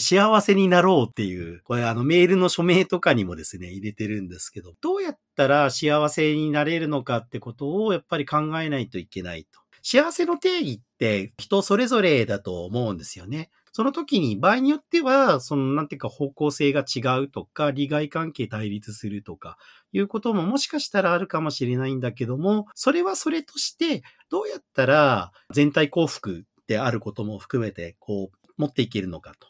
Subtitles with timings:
[0.00, 9.60] 幸せになろうっていう、これあのメールの署名とかにもですね、入れてるんですけど、どうやったら幸せになれるのかってことをやっぱり考えないといけないと。
[9.82, 13.50] 幸せの定義って人それぞれだと思うんですよね。
[13.72, 19.58] その時に場合によっては、そのなんていうか方向性が違うとか、利害関係対立するとか、
[19.92, 29.49] いうことももしかしたらあるかもしれないんだけども、それはそれとして、どうやったら全体幸福であることも含めて、こう、持っていけるのかと。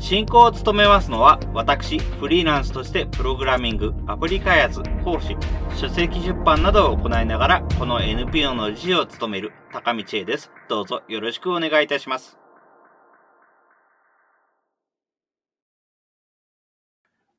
[0.00, 5.36] 進行を務めますのは、私、フリーランスとしてプログラミング、アプリ開発、講師、
[5.76, 10.50] 書籍出版などを行いながら、この NPO の理事を務める高道恵です。
[10.68, 12.38] どうぞよろしくお願いいたします。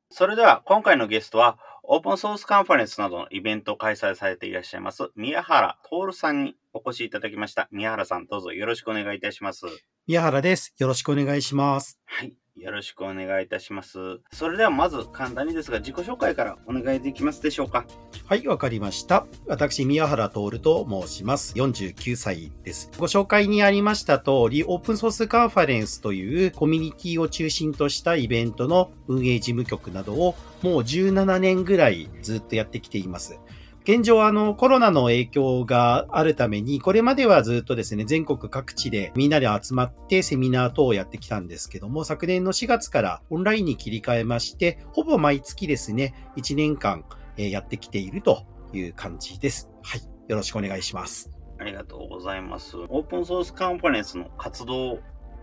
[0.08, 7.68] それでは、今回のゲストは、オープンソースカンファレンスなどのイベントを開催されていらっしゃいます、宮原徹さんにお越しいただきました。
[7.72, 9.66] 宮原さん、どうぞよろしくお願いいたします。
[10.06, 10.74] 宮原です。
[10.78, 11.98] よろしくお願いします。
[12.06, 12.41] はい。
[12.56, 14.20] よろしくお願いいたします。
[14.30, 17.86] それではまず簡単にですが自己紹介からお願いできますでしょうか。
[18.26, 19.26] はい、わかりました。
[19.46, 21.54] 私、宮原徹と申します。
[21.54, 22.90] 49歳です。
[22.98, 33.40] ご紹介にありました通り、オープンソースカンファレンスというコミュニティを中心としたイベントの運営事務局などをもう17年ぐらいずっとやってきています。
[33.84, 47.04] 現状、あの、コロナの影響があるために、これまではずっとですね、全国各地でみんなで集まってセミナー等をやってきたんですけども、昨年の4月からオンラインに切り替えまして、ほぼ毎月ですね、1年間
[47.36, 49.68] やってきているという感じです。
[49.82, 50.02] はい。
[50.28, 51.30] よろしくお願いします。
[51.58, 52.76] ありがとうございます。
[52.76, 55.00] オープンソースカンファレンスの活動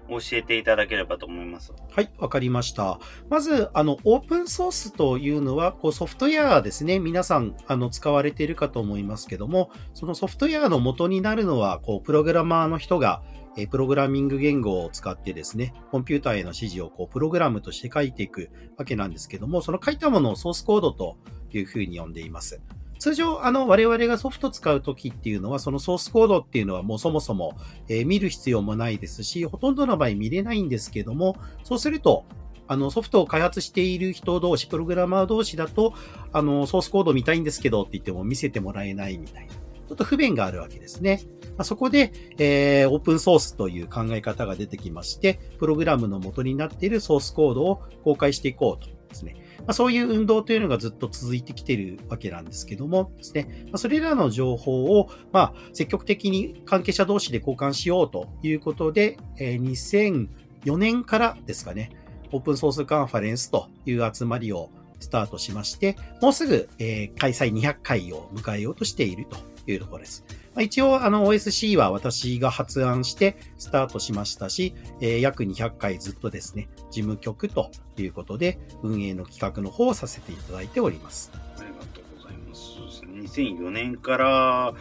[0.09, 1.73] 教えていただければと思います。
[1.91, 2.99] はい、わかりました。
[3.29, 6.99] まず、あの、オープンソースというのは、こうソフトウェアですね。
[6.99, 13.21] 皆さん、あの、使われているかと思いますけども、そのソフトウェアの元になるのは、こう、プログラマーの人が、
[13.57, 21.17] えプログラミング言語を使ってですね、コンピューターへの指示をこうプログラムとして書いていくわけなんですけども、その書いたものをソースコードと
[21.51, 22.61] いうふうに呼んでいます。
[22.99, 32.25] 通常、あの、我々がソフト使うときっていうのは、そのソースコードっていうのはもうそもそも、えー、見る必要もないですし、ほとんどの場合見れないんですけども、そうすると、
[32.67, 35.93] あの、ソフトを開発している人同士、プログラマー同士だと、
[36.33, 39.53] あの、ソースコード見たいんですけどって言っても見せてもらえないみたいな。
[39.53, 41.21] ちょっと不便があるわけですね。
[41.57, 49.35] まあ、そこで、えー、オープンソースという考え方が出てきまして、プログラムの元になっているソースコードを公開していこうとですね。
[49.69, 61.91] ま、そういう運動というのがずっと続いてきているわけなんですけどもですね、ま、それらの情報を、ま、積極的に関係者同士で交換しようということで、え、2004年からですかね、
[62.31, 69.37] オープンソースカンファレンスという集まりをスタートしまして、もうすぐ、え、開催200回を迎えようとしていると
[69.71, 70.25] いうところです。
[70.59, 81.31] まあ、一応、あの、OSC は私が発案してスタートしましたし、えー、約200回ずっとですね、事務局ということで、運営の企画の方をさせていただいております。
[81.33, 83.05] ありがとうございます。
[83.05, 84.73] 2004年から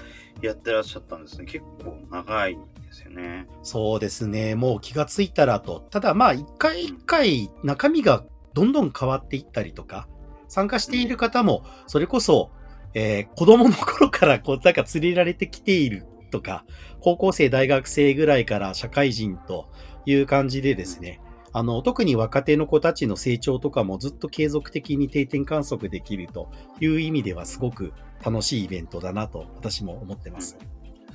[0.43, 1.45] やってらっしゃったんですね。
[1.45, 2.61] 結構長いで
[2.91, 3.47] すよね。
[3.63, 4.57] そうですね。
[4.57, 5.87] もう気がついたらと。
[5.91, 10.09] ただまあ、一回一回中身がどんどん変わっていったりとか、
[10.49, 12.51] 参加している方も、それこそ
[12.95, 16.65] えー、子供の頃からこう、なんか連れられてきているとか、
[17.01, 19.69] 高校生、大学生ぐらいから社会人と
[20.07, 21.21] いう感じでですね、
[21.53, 26.51] あの、特に若手の子たちの成長とかもずっと継続的に定点観測できると
[26.81, 27.93] いう意味ではすごく
[28.25, 30.59] 楽しいイベントだなと私も思ってます。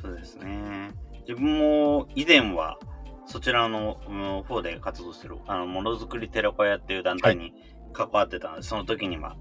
[0.02, 0.92] そうですね。
[1.28, 2.78] 自分も以前は
[3.26, 7.54] そちらの方で活動してる、あの、ものづくり寺子屋っていう団体に
[7.94, 9.38] 関わってたので、はい、その時には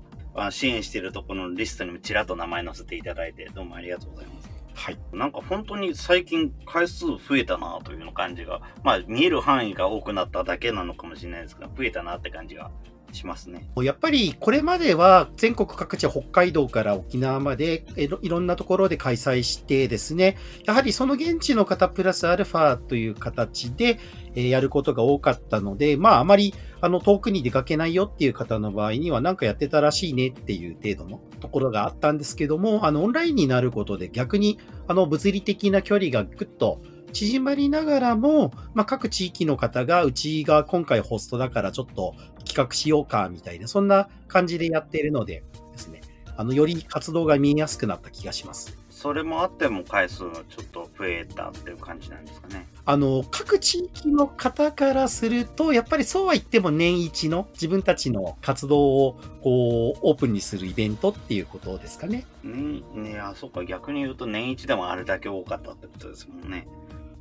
[0.50, 4.50] 支援しているところのリストにもちらっと名前載せていただいて、どうもありがとうございます。
[4.74, 4.98] はい。
[5.12, 12.70] なんか本当に最近回数増えたなというの感じが、まあ見える範囲が多くなっただけなのかもしれないですけど、増えたなって感じが
[13.12, 13.68] しますね。
[13.76, 20.36] やっぱりこれまでは全国各地北海道から沖縄までいろんなところで開催してですね、
[20.66, 23.98] やはりその現地の方プラスアルファという形で
[24.34, 36.80] やることが多かったので、まああまりあの遠くに出かけないよっていう方の場合には何かやってたらしいねっていう程度のところがあったんですけども、あのオンラインになることで逆にあの物理的な距離がぐっと
[37.12, 42.14] 縮まりながらも、まあ、各地域の方が、うちが今回ホストだからちょっと
[42.44, 46.00] 企画しようか、みたいな、そんな感じでやっているのでですね、
[46.36, 48.82] あの、より活動が見えやすくなった気がします。
[49.02, 52.68] それもあっても回数がちょっと増えたっていう感じなんですかね。
[52.84, 62.26] あの、各地域の方からすると、やっぱりそうは言っても年一の自分たちの活動をこう、オープンにするイベントっていうことですかね。
[62.44, 66.68] ね、ねあ、そうか、逆に言うと年一でもあれだけ多かったってことですもんね。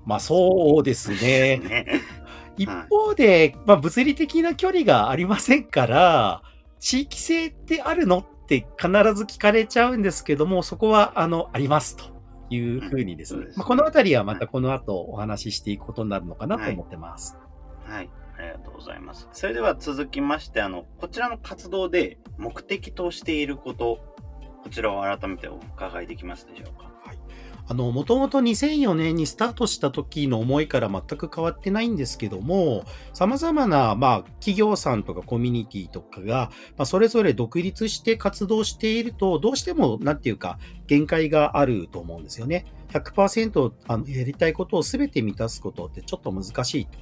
[0.06, 1.58] まあそうですね。
[1.58, 2.02] ね
[2.58, 6.44] 一方で、まあ物理的な距離がありませんから、
[6.80, 12.06] 地域性ってあるのって必ず聞かれちゃうんですけども、そこは、あの、ありますと
[12.50, 13.46] いうふうにですね。
[13.56, 17.38] まあ、このあたりはまたこの後お話ししていくことになるのかなと思ってます。
[17.86, 19.30] はい、はいありがとうございます。
[19.34, 24.00] それでは続きまして、あの、こちらの活動で目的としていること、
[24.64, 26.91] こちらを改めてお伺いできますでしょうか？
[27.72, 32.84] あの、もともと2004年にスタートした時の思いから全く変わってないんですけども、
[33.14, 42.66] 様々な、まあ、企業さんとかコミュニティとかが、まあ、それぞれ独立して活動していると、どうしても、なんていうか、限界があると思うんですよね。
[42.90, 47.00] 100%あのやりたいことを全て満たすことってちょっと難しいと。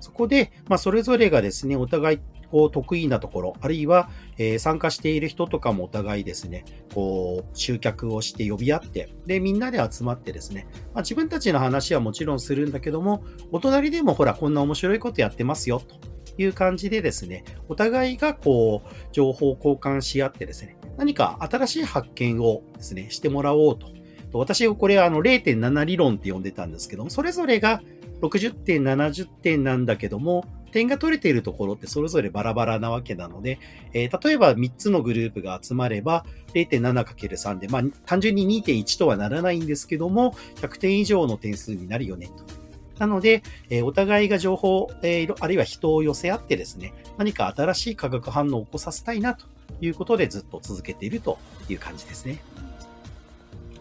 [0.00, 2.20] そこで、まあ、それぞれがですね、お互い
[2.50, 6.64] こう得意なところ、あるいは、えー、参加している人とかもお互いですね、
[6.94, 15.96] こう、集客をして呼び合って、で、みんなで集まってですね、まあ、自分たちの話はもちろんするんだけども、お隣でもほら、こんな面白いことやってますよ、と
[16.38, 23.88] いう感じでですね、お互いがこう、情報交換し合ってですね、何か新しい発見をですね、してもらおうと。
[24.32, 27.82] 私、これ、あの、0.7理論って呼んでたんですけども、それぞれが
[28.20, 33.58] 60点、70点なんだけども、点が取れているところってそれぞれバラバラなわけなので、
[33.92, 36.24] えー、例えば3つのグループが集まれば
[36.54, 42.60] 0.7×3 で、まあ単純に2.1とはならないんですけども、100点以上の点数になるよねと。
[42.98, 49.46] なので、え、お互いが情報、えー、あるいは人を寄せ合ってですね、何か新しい化学反応を起こさせたいなと
[49.80, 51.38] いうことでずっと続けていると
[51.70, 52.42] いう感じですね。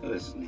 [0.01, 0.47] そうですね。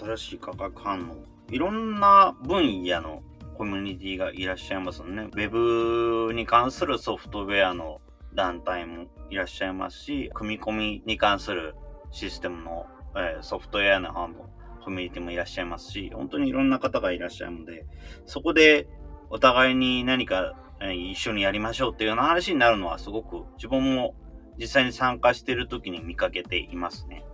[0.00, 1.16] 新しい化学反応。
[1.50, 3.22] いろんな分野の
[3.58, 5.24] コミュニティがいらっしゃいますね。
[5.32, 8.00] ウェブに関するソフトウェアの
[8.32, 11.74] 団体もいらっしゃいますし、組み込みに関する
[12.12, 14.48] システムの、えー、ソフトウェアの方の
[14.84, 17.84] コミュニティもいらっしゃいますし、本当にいろんな方がいらっしゃるので、
[18.26, 18.86] そこで
[19.28, 24.14] お互いに何か、えー、一緒にやりましょうっていうような話になるのはすごく自分も
[24.56, 27.24] 実際に参加している時に見かけていますね。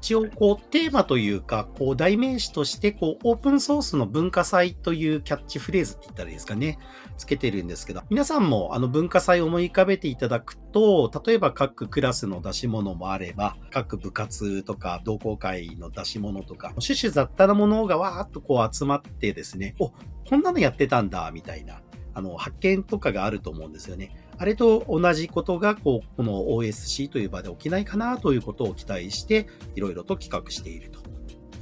[0.00, 6.78] 一応、こう、テーマというか、こう、代名詞として、こう、オープンソースの文化祭というキャッチフレーズって言ったらいいですかね。
[7.18, 21.82] つけてるんですけど、皆さんもあの文化祭を思い浮かべていただくと、例えば各クラスの出し物もあれば、各部活とか同好会の出し物とか、種々雑多なものがわーっとこう集まってですね、お、こんなのやってたんだ、みたいな、
[22.14, 24.14] あの、発見とかがあると思うんですよね。
[24.38, 31.00] あれと同じことが、こう、この OSC という場で起きないかなということを期待して、いろいろと企画していると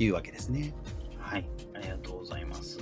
[0.02, 0.74] いうわけですね。
[1.18, 2.78] はい、ありがとうございます。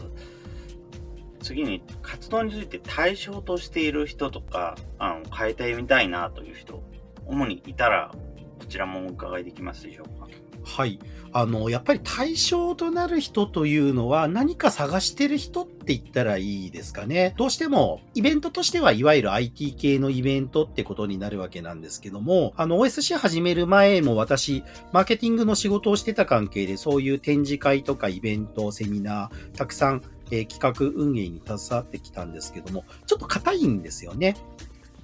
[1.40, 6.82] 次に、活動について対象としている人とか、あの変えてみたいなという人、
[7.26, 8.10] 主にいたら、
[8.58, 10.26] こちらもお伺いできますでしょうか？
[10.64, 10.98] はい。
[11.36, 17.34] あの、やっぱり対象となる人というのは何か探してる人って言ったらいいですかね。
[17.36, 24.62] どうしてもイベントとしてはいわゆる IT 系のイベントってことになるわけなんですけども、あの OSC 始める前も私、
[24.92, 34.36] マーケティングの仕事をしてた関係でそういう展示会とかイベント、セミナー、たくさんえ、企画運営に携わってきたんですけども、ちょっと硬いんですよね。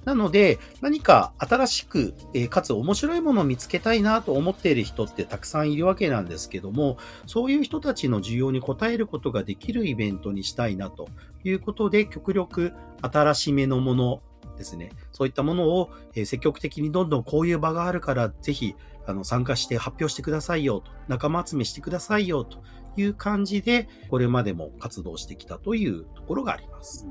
[0.05, 11.09] なので、何か新しく、えかつ面白いものを見つけたいなと思っている人ってたくさんいるわけなんですけども、そういう人たちの需要に応えることができるイベントにしたいなと
[11.45, 14.23] いうことで、極力新しめのもの
[14.57, 18.75] ですね、そういったものを、積極的にどんどんこういう場があるから、ぜひ
[19.07, 22.63] あの参加して発表してくださいよと、仲間集めしてくださいよと
[22.97, 27.07] いう感じで、これまでも活動してきたというところがあります。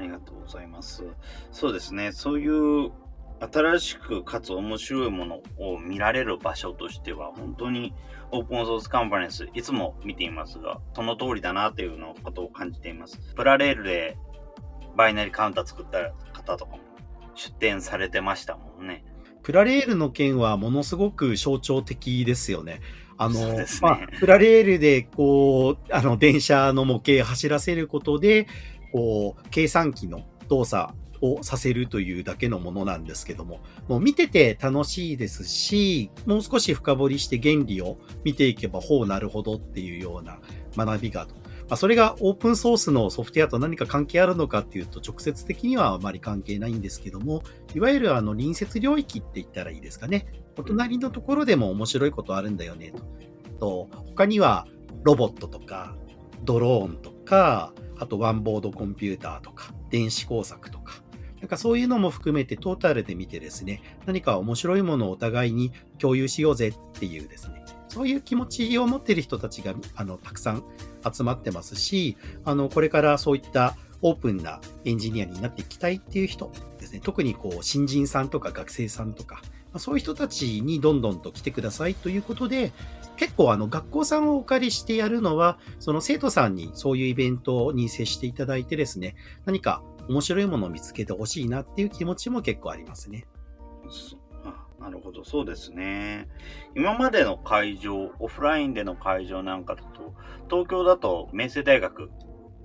[0.00, 1.04] ありがとうございます。
[1.52, 2.12] そうですね。
[2.12, 2.90] そういう
[3.40, 7.94] 新しくかつ面白いものを見られる場所としては、本当に
[8.30, 13.18] オープンソースカンファレンス、いつも見ていますが、その通りだなというのことを感じています。
[13.34, 14.16] プラレールで
[14.96, 16.82] バイナリカウンター作った方とかも
[17.34, 19.04] 出展されてましたもんね。
[19.42, 22.80] プラレールの件はものすごく象徴的ですよね。
[23.16, 28.46] あの、ね、まあ、プラレールで、こう、あの、電車の模型走らせることで、
[28.92, 40.38] こう、計算機の動作をさせるというだけのものなんですけども、もう見てて楽しいですし、もう少し深掘りして原理を見ていけば、ほうなるほどっていうような
[40.76, 47.44] 学びがとまあ、それがオープンソースのソフトウェアと何か関係あるのかっていうと、直接的にはあまり関係ないんですけども、
[47.76, 50.26] いわゆるあの隣接領域って言ったらいいですかね。
[50.58, 53.04] お隣のところでも面白いことあるんだよねと。
[53.60, 54.66] と他には
[55.04, 55.94] ロボットとか、
[56.42, 61.02] ドローンとか、あとワンボードコンピューターとか、電子工作とか、
[61.40, 70.64] なんかそういうのも含めてトータルで見てですね、何か面白いものをお互いに共有しようぜっていうですね、そういう気持ちを持っている人たちがあのたくさん
[71.12, 79.42] 集まってますし、あのこれからそういったオープンなエンジニアになっていきたいっていう人ですね、特にこう新人さんとか学生さんとか、
[79.76, 82.72] そういう人たちにどんどんと来てくださいということで、
[83.20, 93.26] 結構あの学校さんをお借りしてやるのは、その生徒さんにそういうイベントに接していただいてですね、何か面白いものを見つけてほしいなっていう気持ちも結構ありますね。
[94.80, 96.30] なるほど、そうですね。
[96.74, 100.14] 今までの会場、オフラインでの会場なんかだと、
[100.48, 102.10] 東京だと明星大学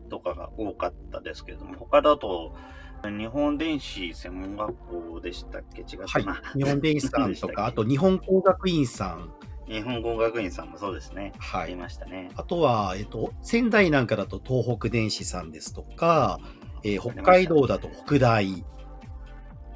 [0.10, 2.56] とかが多かったですけれども、他だと、
[3.04, 4.74] 日本電子専門学
[5.12, 5.82] 校でしたっけ？
[5.82, 9.34] 違ったな、はい、日本電子さんとか、 あと日本工学院さん。
[9.68, 11.34] 日本工学院さんもそうですね。
[11.40, 11.64] はい。
[11.64, 12.30] ありましたね。
[12.36, 16.40] あとは、えっと、仙台なんかだと東北電子さんですとか、
[16.84, 18.64] えー、北海道だと北大、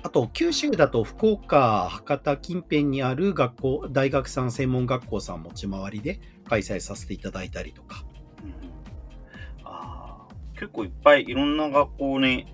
[0.02, 8.06] あと、九州だと福岡、博多近辺にある学校、大学さん、専門学校さん持ち回りで開催させていただいたりとか。
[8.42, 8.54] うん、
[9.66, 12.46] あ結構いっぱいいろんな学校に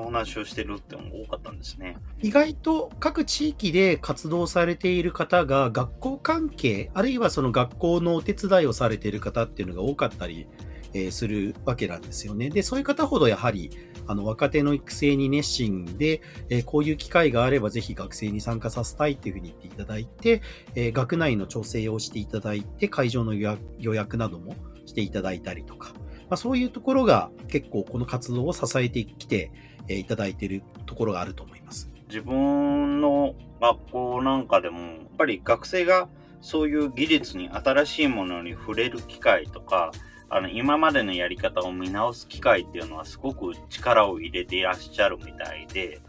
[0.00, 1.96] お話をしてるってのが多かったんですね。
[2.22, 10.46] 意外と各地域で活動されている方が学校関係、あるいはその学校のお手伝いをされている方っていうのが多かったり
[10.94, 12.48] えするわけなんですよね。
[12.48, 13.70] で、そういう方ほどやはり、
[14.06, 20.42] あの、若手の育成に熱心で、えこういう機会があればぜひ学生に参加させたいっていうふうに言っていただいて、
[20.74, 23.58] え学内の調整をしていただいて、会場の予
[23.94, 24.54] 約なども
[24.86, 29.50] していただいたりとか、まあ、そういうところが結構この活動を支えてきて、
[29.88, 31.90] えいただいているところがあると思います。
[32.08, 36.08] 自分の学校なんかでも、やっぱり学生が
[36.40, 39.92] そういう技術に新しいものに触れる機会とか、
[40.28, 46.00] あの、今までのやり方を見直す機会っていうのはすごく力を入れていらっしゃるみたいで、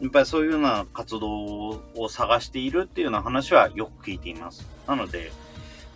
[0.00, 4.66] やっぱりそういうような活動を探しているっていうような話はよく聞いています。
[4.86, 5.32] なので、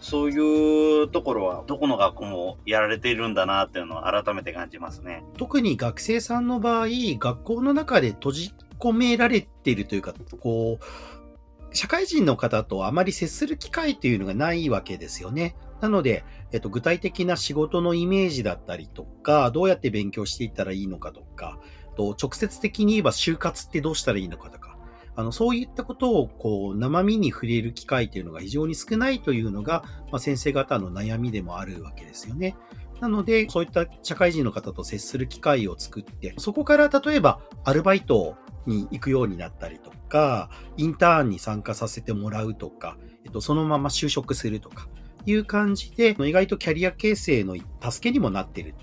[0.02, 5.24] そういうところはどこの学校もやられているんだなっていうのを改めて感じますね。
[5.38, 15.56] 特に学生さんの場合、学校の中で閉じ込められているというか、こう、社会人の方とあまり接する機会というのがないわけですよね。
[15.80, 21.58] なので、えっと、具体的な仕事のイメージだったりとか、どうやって勉強していったらいいのかとか、
[21.96, 24.71] と直接的に言えば就活ってどうしたらいいのかとか、
[25.14, 32.56] あの、そういったことを、こう、生身に触れる機会というのが非常に少ないというのが、まあ、先生方の悩みでもあるわけですよね。
[33.00, 44.88] なので、そういった社会人の方と接する機会を作って、そこから例えばアルバイトに行くようになったりとか、インターンに参加させてもらうとか、えっと、そのまま就職するとか、
[45.26, 48.78] いう感じで、意外とキャリア形成の助けにもなっていると、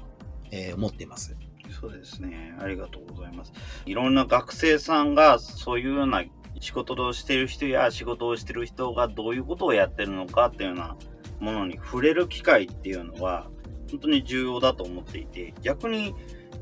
[0.52, 1.36] えー、思っています。
[1.80, 2.56] そうですね。
[2.60, 3.54] ありがとうございます。
[3.86, 6.24] いろんな学生さんがそういうような
[6.60, 10.98] 仕事をしてる人や仕事をしてる人がどういうことをやってるのかっていうような
[11.40, 13.48] ものに触れる機会っていうのは
[13.90, 16.14] 本当に重要だと思っていて、逆に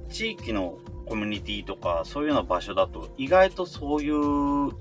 [0.09, 4.71] 地域のコミュニティとかそういうような場所だと意外とそういう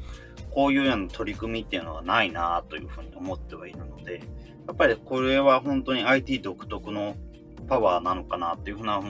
[0.51, 4.21] こういうような取り組みっていうのはないなというふうに思ってはいるので、
[4.67, 7.17] やっぱりこれは本当に IT 独特の
[7.69, 9.01] パワーなのかなっていうふうな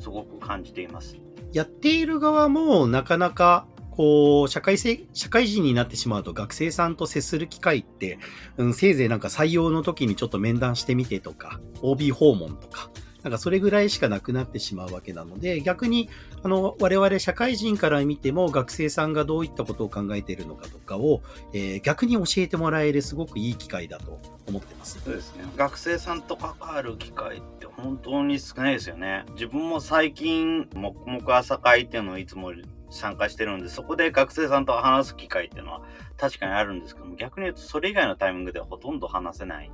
[0.00, 1.16] すごく感じています。
[1.52, 8.18] やっている側もなかなかこう、社会性、社会人になってしまうと学生さんと接する機会って、
[8.56, 12.90] うん、せいぜいなんか採用の時にちょっと面談してみてとか、OB 訪問とか、
[13.22, 16.08] なんかそれぐらいしかなくなってしまうわけなので、逆に、
[16.42, 21.22] あの、我々社会人から見ても学生さんがどういったことを考えているのかとかを、
[21.52, 25.00] えー、逆に教えてもらえるすごくいい機会だと思ってます。
[25.04, 25.44] そうですね。
[25.56, 29.24] 学生さんと関わる機会って本当に少ないですよね。
[29.32, 32.52] 自分も最近、黙々朝会っていうのをいつも
[32.90, 35.82] 参加してるんで、そこで学生さんと話す機会っていうのは
[36.16, 39.70] 確かにあるんですけども、逆に言うとそれ以外のタイミングではほとんど話せない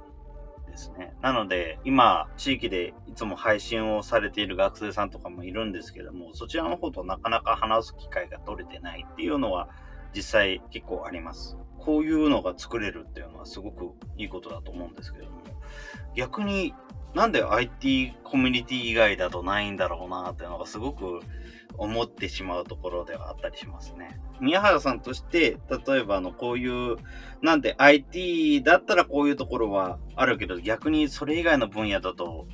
[0.77, 1.15] ですね。
[1.23, 9.69] なので、今、地域でいつも配信をされている学生さんとかもいるんですけども、そちらの方となかなか話す機会が取れてないっていうのは
[10.15, 11.57] 実際結構あります。
[11.79, 15.41] こういうのが作れるっていうのはすごくいいことだと思うんですけども、
[16.15, 16.75] 逆に
[17.15, 21.21] なんで IT コミュニティ以外だとないんだろうなっていうのがすごく
[21.79, 24.21] 思ってしまうところではあったりしますね。
[24.41, 26.97] 宮原さんとして、例えばあの、こういう、
[27.43, 32.47] なんで IT だったらこういうところはあるけど、逆にそれ以外の分野だと、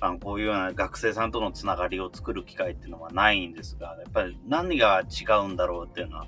[0.00, 6.26] あのこういうような学生さんとのつながりを作る機会っていうのはないんですが、やっぱり何が違うんだろうっていうのは、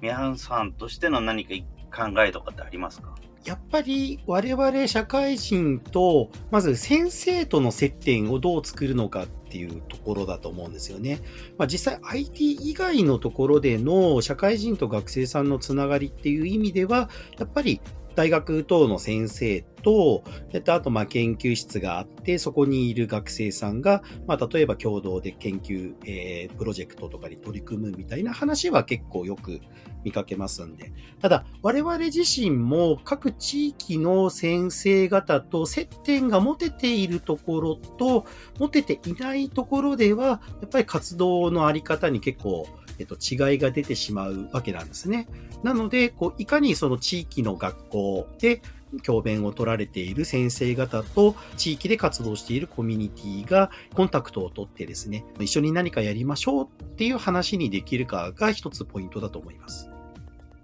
[0.00, 3.14] 宮原さんとしての何か考えとかってありますか？
[3.44, 11.20] やっぱり我々社会人と、まず先生との接点をどう作るのかっていうところだと思うんですよね。
[11.58, 17.82] まあ、実際 IT 以外のところでの社会人と学生さんのつながりっていう意味では、やっぱり
[18.14, 29.60] 大学等の先生と、えっと、あと、ま、研究室があって、そこにいる学生さんが、まあ、例えば共同で研究、えー、プロジェクトとかに取り組むみたいな話は結構よく
[30.04, 30.92] 見かけますんで。
[31.20, 38.26] ただ、我々自身も各地域の先生方と接点が持てているところと、
[38.58, 42.66] 持てていないところでは、やっぱり活動のあり方に結構、
[42.98, 45.28] えっと、違いが出てしまうわけなんですね。
[45.62, 48.62] なので、こういかにその地域の学校で
[49.00, 59.90] 教鞭を取られている先生方と地域で活動しているコミュニティがコンタクトを取ってですね、一緒に何かやりましょうっていう話にできるかが一つポイントだと思います。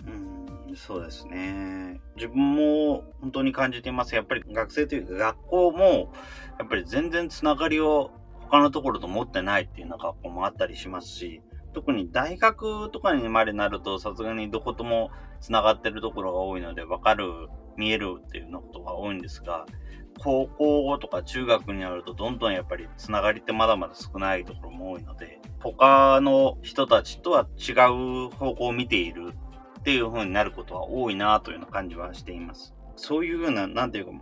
[0.07, 2.01] うん、そうですね。
[2.17, 4.15] 自分も本当に感じています。
[4.15, 6.13] やっぱり学生というか学校も、
[6.59, 15.11] やっぱり全然つながりを他のところと持ってないっていうような学校もあったりしますし、特に大学とかにまでなると、さすがにどことも
[15.41, 19.67] 繋がってるところが多いので、わかる、見えるっていうようなことが多いんですが、
[20.19, 29.33] 高校とか中学になると、どんどんやっぱり繋がりってまだまだ少ないところも多いので、他の人たちとは違う方向を見ている
[29.81, 32.75] っていう風になることは多いなというような感じはしています。
[32.99, 34.13] そういうような、なんていうか、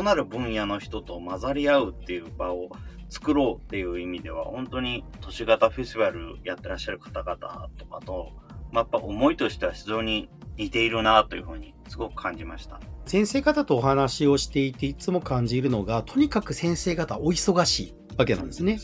[0.00, 2.68] 異なる分野の人と混ざり合うっていう場を
[3.08, 8.32] 作ろうっていう意味では、本当に都市型フェスティバルやってらっしゃる方々とかと、
[8.70, 12.80] まあ、やっぱ思いとしては非常に似ているなというふうにすごく感じました。
[13.06, 18.78] 先生方とお話をしていていつも感じるのが、とにかく先生方お忙しいわけなんですね。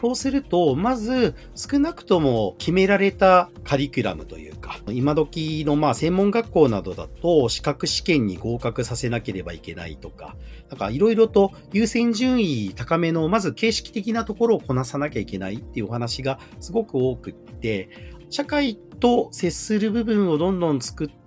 [0.00, 10.36] そうすると、まず少なくとも決められたカリキュラムというか、今時のまあ専門学校などだと資格試験に合格させなければいけないとか、
[10.68, 17.88] なんかいろいろと優先順位高めの、まず形式的なところをこなさなきゃいけないっていうお話がすごく多くって、
[18.30, 21.23] 社会と接する部分をどんどん作って、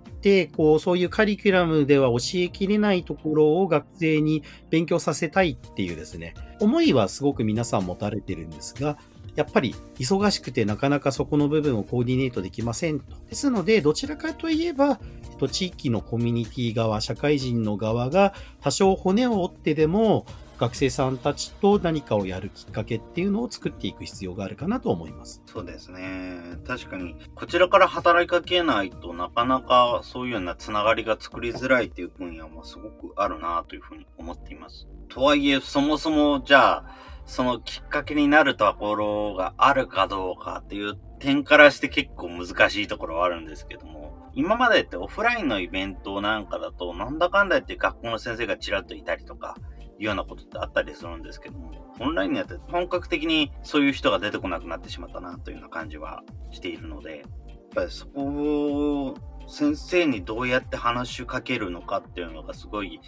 [0.56, 8.98] こう、そういうカリキュラムでは教えきれないところを学生に勉強させたいっていうですね、思いはすごく皆さん持たれてるんですが、
[9.36, 13.14] やっぱり忙しくてなかなかそこの部分をコーディネートできませんと。
[13.28, 14.98] ですので、どちらかといえば、
[15.30, 20.26] えっと、地域のコミュニティ側、社会人の側が多少骨を折ってでも、
[20.58, 25.40] 学生さんたちと何かをやるきっかけっていうのを作っていく必要があるかなと思います。
[25.46, 26.40] そうですね。
[26.66, 34.88] 確かに、こちらから働きかけないとなかなかそういうようなつながりが作りづらいっていう分野もすごくあるなというふうに思っています。
[35.08, 36.84] とはいえ、そもそもじゃあ、
[37.24, 49.56] そのきっかけになるところがあるかどうかっていう点からして結構難しいところはあるんですけども、今までってオフラインのイベントなんかだと、なんだかんだ言って学校の先生がちらっといたりとか、
[49.98, 57.28] いうようなことってあったりするんですけども、オンラインにやって本格的にそういう人が出てこなくなってしまったなというような感じはしているので、やっ
[57.74, 59.14] ぱりそこを
[59.48, 63.00] 先生にどうやって話しかけるのかっていうのがすごい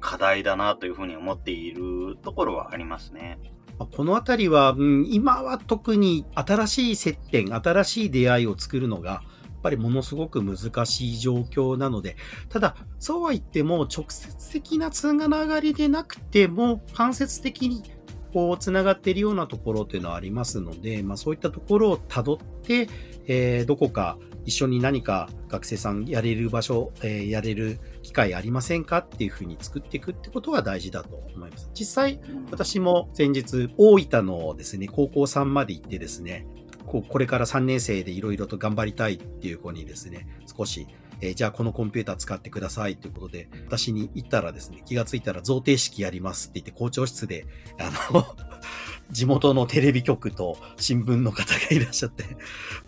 [0.00, 3.38] 課題だなというふうに思っているところはありますね。
[3.78, 9.22] このあたりは、うん、今は特に新しい接点、新しい出会いを作るのが
[9.64, 12.16] ぱりものすごく難しい状況なので、
[12.50, 17.82] ただ、そうは言っても、直接的なつながりでなくても、間接的に
[18.34, 22.88] こう、つながっているようなところっていうのはありますので、まあそういったところをたどって、
[23.26, 31.70] えー、どこか一緒に何か学生さんやれる場所、えー、やれる機会ありませんかっていうふうに作っていくってことが大事だと思います。
[31.74, 36.46] 実際、私も先日、大分のですね、高校3まで行ってですね、
[36.94, 40.86] こうこれから3年生でいろいろと頑張りたいっていう子にですね、少し、
[41.20, 47.48] えー、じゃあこのコンピューター使ってくださいということで、私に言ったらですね、気がついたら贈呈式やりますって言って校長室で、
[47.80, 48.24] あの
[49.10, 52.22] 地元のテレビ局と新聞の方がいらっしゃって、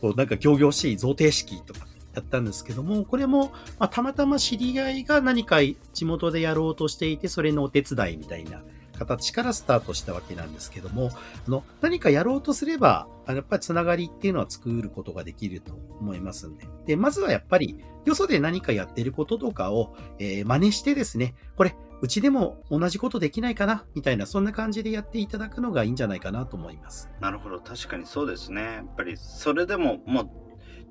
[0.00, 3.46] こうなんか行々しい贈呈式とかやったんですけども、これも、
[3.80, 5.56] まあ、たまたま知り合いが何か
[5.92, 8.62] 地元でやろうとしていて、それのお手伝いみたいな
[8.96, 11.10] 形からスタートしたわけなんですけども、
[11.46, 16.66] あの、何かやろうとすれば、やっぱりつながりっていうのは作ることができると思いますんで。
[16.86, 27.10] で、まずはやっぱり、よそで何かやってることとかを、えー、真似してですね、これ、うちでも同じことできないかなみたいな、そんな感じでやっていただくのがいいんじゃないかなと思います。
[27.20, 27.58] なるほど。
[27.60, 28.62] 確かにそうですね。
[28.62, 30.30] やっぱり、それでも、もう、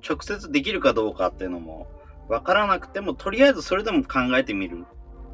[0.06, 1.88] 直接できるかどうかっていうのも、
[2.28, 4.84] わからなくても、とりあえずそれでも考えてみる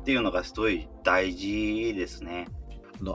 [0.01, 2.49] っていうのがすごい大事ですね。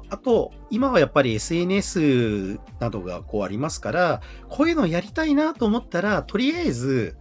[0.10, 7.18] あと、今はやっぱり SNS などがこうありますから、こういうのやりたいなと思ったら、とりあえず、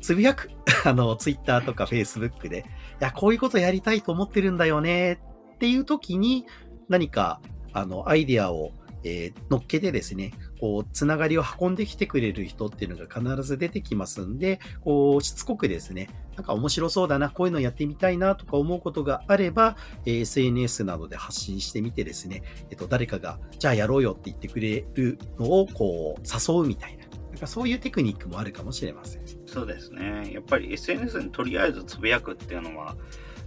[0.00, 0.50] つぶやく。
[0.84, 2.62] あの、Twitter とか Facebook で、い
[3.00, 5.20] や、こういうことやりたいと思ってるんだよね
[5.54, 6.46] っていう時に、
[6.88, 7.40] 何か、
[7.72, 8.72] あの、アイデアを
[9.06, 27.06] えー、乗っけてですね、こう、つながりを運んできてくれる人っていうのが必ず出てきますんで、こう、しつこくですね、なんか面白そうだな、こういうのやってみたいなとか思うことがあれば、え、SNS などで発信してみてですね、えっと、誰かが、じゃあやろうよって言ってくれるのを、こう、誘うみたいな。
[27.36, 29.22] なんかそういうテクニックもあるかもしれません。
[29.44, 30.30] そうですね。
[30.32, 32.96] やっぱり SNS にとりあえずつぶやくっていうのは、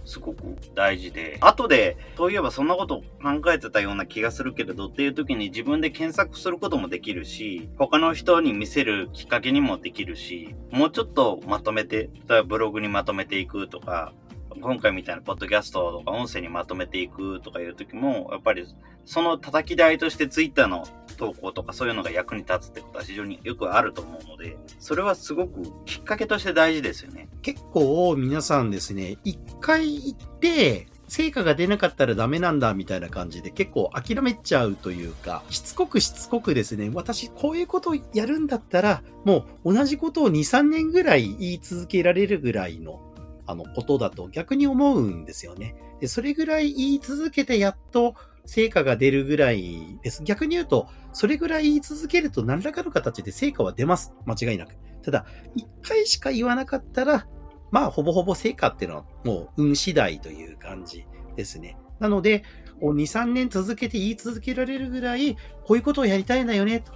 [0.04, 14.12] すごく大事で、後で、そういえばそんなこと考えてたような気がするけれどっていう時に自分で検索することもできるし、他の人に見せるきっかけにもできるし、もうちょっとまとめて、例えばブログにまとめていくとか、
[14.60, 18.66] 今回みたいなポッドキャストとか音声にまとめていくとかいう時も、やっぱり
[19.04, 20.84] その叩き台としてツイッターの
[21.20, 27.28] 投稿とかそういうのが役に立つってことは非常によくあると思うので、それはすごくきっかけとして大事ですよね。
[27.42, 43.00] 結構皆さんですね、一回行って、成果が出なかったらダメなんだみたいな感じで結構諦めちゃうというか、しつこくしつこくですね、私こういうことをやるんだったら、もう同じことを2、3年ぐらい言い続けられるぐらいの
[43.46, 45.74] あの、ことだと逆に思うんですよね。
[46.00, 48.14] で、それぐらい言い続けてやっと
[48.50, 50.24] 成果が出るぐらいです。
[50.24, 54.12] 逆に言うと、それぐらい言い続けると何らかの形で成果は出ます。
[54.26, 54.74] 間違いなく。
[55.04, 57.28] ただ、一回しか言わなかったら、
[57.70, 61.76] まあ、ほぼほぼ成果っていうのはもう運次第という感じですね。
[62.00, 62.42] なので、
[62.80, 66.92] 2、3年続けて言い続けられるぐらい、こういうことをやりたいんだよね、と。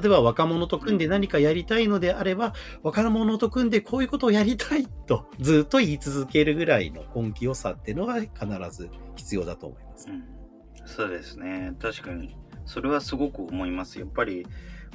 [0.00, 8.28] 例えば若者と組んで何かやりたいのであれば、若者と組んでこういうことをやりたいとずっと言い続けるぐらいの根気良さっていうのが必
[8.72, 10.08] ず必要だと思います。
[10.08, 10.39] うん、
[10.84, 11.74] そうですね。
[11.80, 12.36] 確かに。
[12.66, 13.98] それはすごく思います。
[13.98, 14.46] やっぱり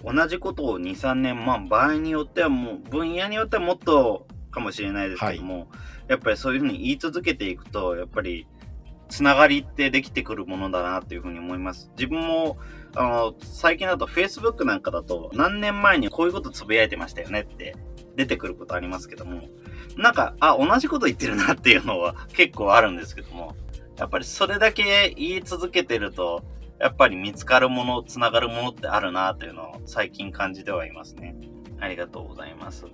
[0.03, 5.67] 同じことを2、3年、まあ場合によってはもう分野によってはもっとかもしれないですけども、はい、
[6.09, 8.47] やっぱりそういうふうに言い続けていくと、やっぱり
[9.09, 11.91] つながりってできてくるものだなっていうふうに思います。
[11.97, 12.57] 自分も
[12.95, 17.75] あの、最近だと Facebook なんかだと何年前にこういうことつぶやいてましたよねって
[18.15, 19.43] 出てくることありますけども、
[19.97, 23.55] なんか、あ、同じこと言ってるなっていうのは結構あるんですけども、
[23.97, 26.43] やっぱりそれだけ言い続けてると、
[26.79, 31.35] やっぱり見つかるもの、つながるものってあるなというのを最近感じてはいますね。
[31.79, 32.85] ありがとうございます。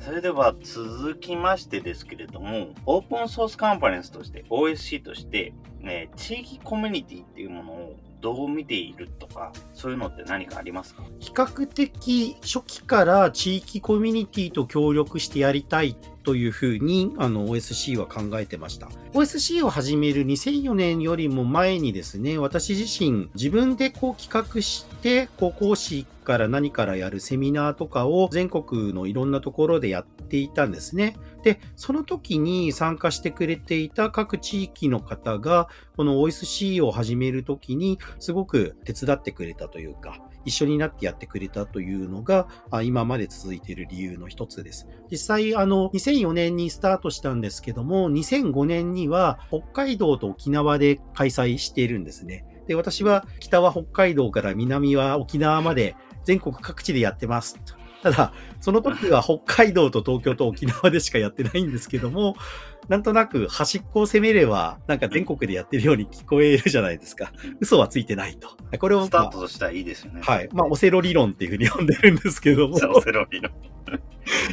[0.00, 11.04] それでは続きましてですけれども、オープンソースカンファレンスとして、OSC として、ね、地域コミュニティっていうものをどう見ているとか、そういうのって何かありますか？
[11.20, 18.88] 比較的初期から地域コミュニティと協力してやりたいというふうにあの OSC は考えてました。
[19.14, 31.16] OSC を始める2004年よりも前にですね、私自身自分でこう企画して、こう講師から何からやるセミナーとかを全国のいろんなところでやっていたんですね。
[31.46, 42.48] で、その時に参加してくれていた各地域の方が、この OSC を始める時にすごく手伝ってくれたというか、一緒になってやってくれたというのが、
[42.82, 44.88] 今まで続いている理由の一つです。
[45.08, 52.44] 実際、あの、2004年にスタートしたんですけども、2005年には北海道と沖縄で開催しているんですね。
[52.66, 57.60] で、私は北は北海道から南は沖縄まで全国各地でやってます。
[58.06, 62.36] ただ、その時は北海道と東京と沖縄でしかやってないんですけども、
[62.88, 67.32] なんとなく端っこを攻めれば、なんか全国でやってるように聞こえるじゃないですか。
[67.58, 68.50] 嘘はついてないと。
[68.78, 70.20] これを、スタートとしてはいいですよね。
[70.22, 70.48] はい。
[70.52, 72.76] まあ、オセロ理論っていうふうに呼んでるんですけども。
[72.94, 73.50] オセロ理論。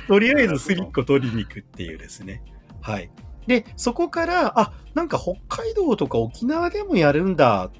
[0.07, 2.41] とりあえずスリッコ取りに行くっていうですね。
[2.81, 3.11] はい。
[3.45, 7.71] で、そこから、あ、なんか北海道とか沖縄でもやるんだっ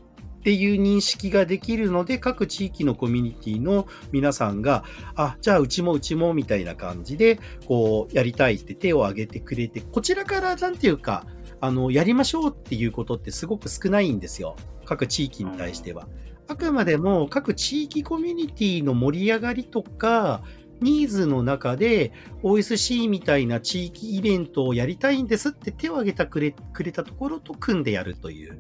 [0.43, 4.84] っていう認識ができるので、各地域のコミュニティの皆さんが、
[5.15, 11.25] あ、じゃあうちもうちもみたいな感じで、こう、やりたいって手を挙げてくれて、こちらからなんていうか、
[11.62, 14.58] あの、やりましょうっていうことってすごく少ないんですよ。
[14.84, 16.10] 各地域に対しては。
[16.49, 20.43] あくまでも各地域コミュニティの盛り上がりとか、
[20.82, 22.12] ニーズの中で
[22.43, 28.60] OSC みたいな地域イベントをやりたいんですって手を挙げてくくれたところと組んでやるという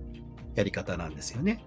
[0.55, 1.65] やり方なんですよね。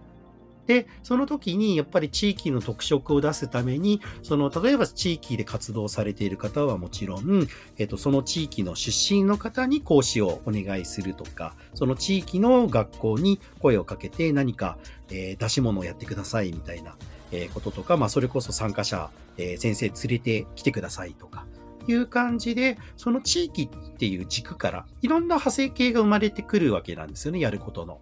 [0.67, 7.47] で、その時にやっぱり地域の特色を出すために、その、例えば地域で活動されている方はもちろん、
[7.79, 14.79] えっと、その地域の出身の方に講師をお願いするとか、その地域の学校に声をかけて何か、
[15.11, 16.97] えー、出し物をやってくださいみたいな、
[17.31, 21.47] えー、こととか、まあ、それこそ参加者、えー、先生連れてきてくださいとか、
[21.89, 28.01] いう感じで、その地域っていう軸からいろんな派生系が生まれてくるわけなんですよね、やることの。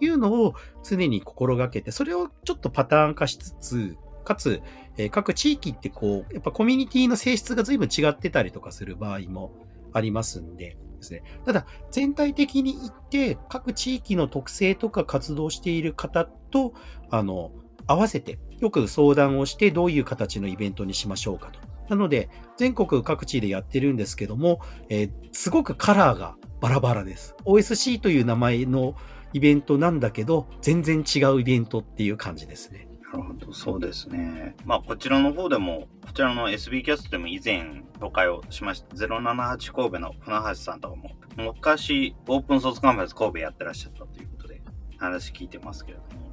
[0.00, 4.60] いうのを常に心がけて、それをちょっとパターン化しつつ、かつ、
[4.96, 9.52] えー、各地域ってこう、やっぱコミュニティの性質が随分違ってたりとかする場合も
[9.92, 11.22] ありますんで、ですね。
[11.44, 16.74] ただ、全体的に言って、各地域の特性とか活動している方と、
[17.10, 17.52] あの、
[17.86, 21.60] 合わせて、よく相談をして、どういう形のイベントにしましょうかと。
[21.88, 27.36] なので、全国各地でやってるんですけども、えー、すごくカラーがバラバラです。
[27.44, 28.96] OSC という名前の
[29.32, 32.88] イベントなんだけど、全然違うイベントっていう感じですね。
[33.12, 34.56] なるほど、そうですね。
[34.64, 44.60] まあ、こちらの方でも、こちらの SB キャストでも以前紹介をしました、078神戸の船橋さんとかも、昔、オープンソースカンファレンス神戸やってらっしゃったということで、
[44.98, 46.32] 話聞いてますけれども、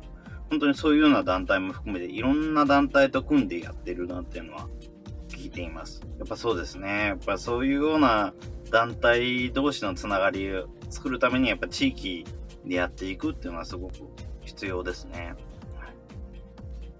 [0.49, 4.67] 本当にそういうような団体も含めて、いろんな団体と組んでやってるなっていうのは
[5.29, 6.01] 聞いています。
[6.19, 7.07] やっぱそうですね。
[7.07, 8.33] やっぱそういうような
[8.71, 12.25] 団体同士のつながりを作るために、やっぱ地域
[12.65, 13.95] でやっていくっていうのはすごく
[14.41, 15.35] 必要ですね。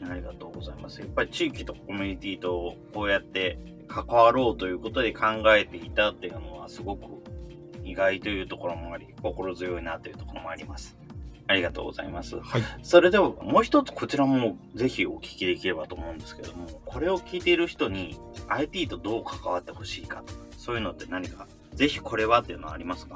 [0.02, 0.99] はい、ありがとうございます。
[0.99, 7.04] やっぱり地域とコミュニティとこうやって関わろうということで考えていたっていうのはすごく
[7.84, 10.97] 意外というところもあり、心強いなというところもあります。
[11.45, 12.39] ありがとうございます。
[12.39, 12.62] はい。
[12.82, 20.23] それではもう一つこちらもぜひお聞きできればと思うんですけども、これを聞いている人に IT とどう関わってほしいか、
[20.58, 23.15] そういうのって何か、ぜひこれはっていうのはありますか？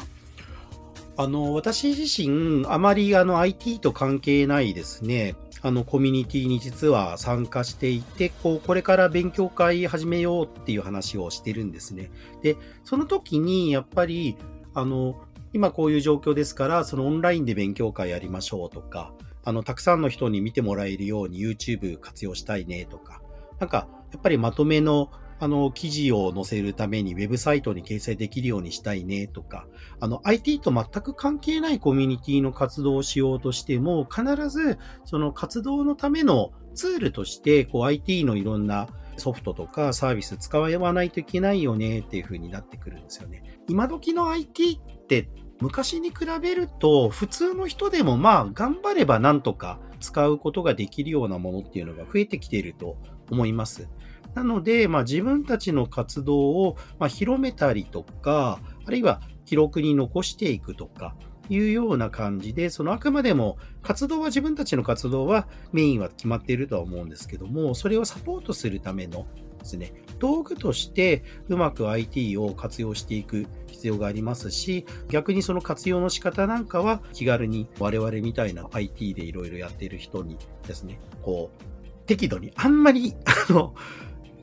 [1.17, 12.11] あの、私自身、あまりあの IT と関係ないですね、あのコミュニティに実は参加していて、こう、これから勉強会始めようっていう話をしてるんですね。
[12.43, 14.37] で、その時にやっぱり、
[14.75, 15.19] あの、
[15.53, 19.11] 今こういう状況ですから、そのオンラインで勉強会やりましょうとか、
[19.43, 23.21] あの、たくさんの人に見てもらえるように YouTube 活用したいねとか、
[23.59, 29.67] なんか、やっぱりまとめのあの、記事を載せるためにウェブサイトに掲載できるようにしたいねとか、
[29.99, 43.43] あの、IT と全く関係ないコミュニティの活動をしようとしても、必ずその活動のためのツールとして、こう IT のいろんなソフトとかサービス使わないといけないよねっていう風になってくるんですよね。
[43.67, 52.97] 今時の IT って昔に比べると普通の人でもまあ頑張ればなんとか使うことができるようなものっていうのが増えてきていると
[53.31, 53.89] 思います。
[54.37, 61.15] なので、まあ、自分たちの活動を、ま広めたりとか、あるいは記録に残していくとか、
[61.49, 69.25] いうような感じで、そのあくまでも活動は自分たちの活動はメインは決まっているとは思うんですけども、それをサポートするための
[69.59, 83.15] ですね、道具としてうまく IT を活用していく必要がありますし、逆にその活用の仕方なんかは気軽に我々みたいな IT でいろいろやっている人にですね、こう、適度にあんまり、
[83.49, 83.75] あの、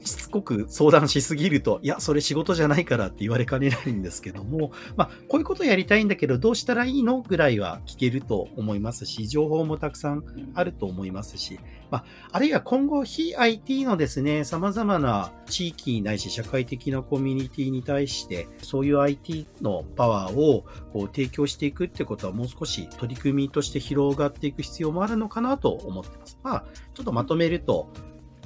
[0.05, 10.23] しつこく相談しすぎると、いや、それ仕事じゃないからって言われかねないんですけども、まあ、こういうことやりたいんだけど、どうしたらいいのぐらいは聞けると思いますし、情報もたくさん
[10.55, 11.59] あると思いますし、
[11.91, 26.39] まあ、あるいは今後、非 IT のですね、様々な地域ないし社会的なコミュニティに対して、そういう IT のパワーをこう提供していくってことはもう少し取り組みとして広がっていく必要もあるのかなと思ってます。
[26.43, 26.65] まあ、
[26.95, 27.89] ちょっとまとめると、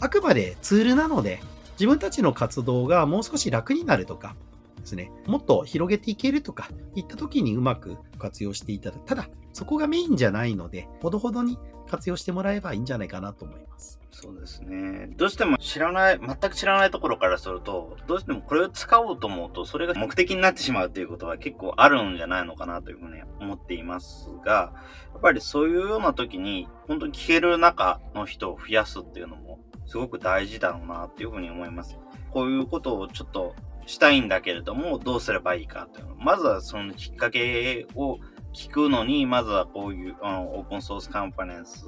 [0.01, 1.41] あくまでツールなので、
[1.73, 4.35] 自分たちの活動がもう少し楽になるとか、
[4.81, 9.05] ですね、もっと広げていけるとか、いった時にうまく活用していただく。
[9.07, 11.59] ただ、そこがメインじゃないので、ほどほどに
[11.89, 13.99] 活用してもらえばいいんじゃないかなと思います。
[14.11, 15.11] そうですね。
[15.17, 24.73] どうしても知らない、全く知らないところからすると、どうしてもこれを使おうと思うと、それが目的になってしまうということは結構あるんじゃないのかなというふうに思っていますが、
[25.13, 31.99] やっぱりそういうような時に、本当に聞ける中の人を増やすっていうのもすごく大事だろうなっていうふうに思います。
[32.31, 36.15] こういうことをちょっとしたいんだけれども、どうすればいいかというの。
[36.17, 38.19] まずはそのきっかけを
[38.53, 41.87] 聞くのに、まずはこういう、うん、オープンソースカンファレンス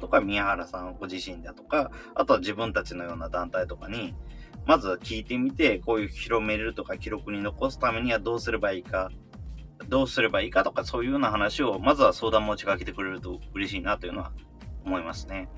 [0.00, 4.14] とか、宮原さんご自身だとか、あとは自分たちのような団体とかに、
[4.66, 9.10] まずは聞いてみて、こういう広めるとか記録に残すためにはどうすればいいか、
[9.88, 14.32] どうすればいいかとか、そういうような話を、まずは相談持ちかけてくれると嬉しいなというのは
[14.84, 15.48] 思いますね。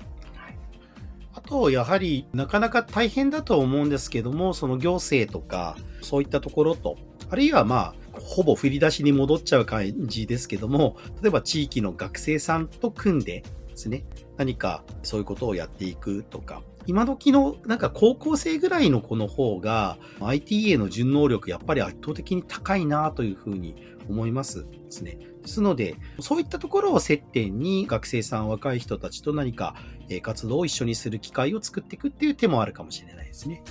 [1.33, 6.97] あと、やはり、なかなか大変だと思うんですけども、その行政とか、そういったところと、
[7.29, 13.43] あるいはまあ、ほぼ振り出しに戻っちゃう感じですけども、例えば地域の学生さんと組んで、
[13.73, 14.05] ですね。
[14.37, 23.75] 何かそういうことをやっていくとか、今時のなんか高校生ぐらいの子の方が IT への順応力やっぱり圧倒的に高いなというふうに
[24.09, 25.17] 思いますですね。
[25.41, 29.75] ですので、そういったところを接点に学生さん、若い人たちと何か
[30.21, 33.63] 活動を一緒にする機会を作っていくっていう手もあるかもしれないですね。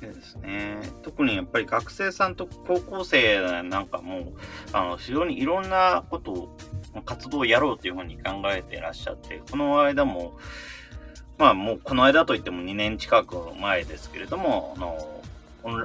[0.00, 0.78] そうですね。
[1.02, 4.32] 特にやっぱり学生さんと高校生なんかも、
[4.72, 6.56] あの、非常にいろんなことを、
[7.04, 10.36] 活動をやろうというふうに考えていらっしゃって、この間も、
[11.36, 15.20] まあもうこの間といっても2年近く前ですけれども、あの、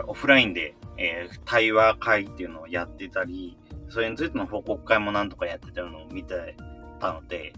[0.08, 3.58] オフラインで、えー、対話会っていうのをやってたり、
[3.90, 6.56] それについての報告会もなんとかやってたのを見て
[7.00, 7.54] たので、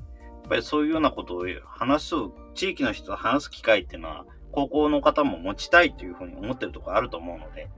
[0.47, 2.15] ぱりそういうようなことを話す、
[2.53, 7.69] 地域の人と話す機会っていうのは、高校の方も持ちたいというふうに思ってるところあると思うので、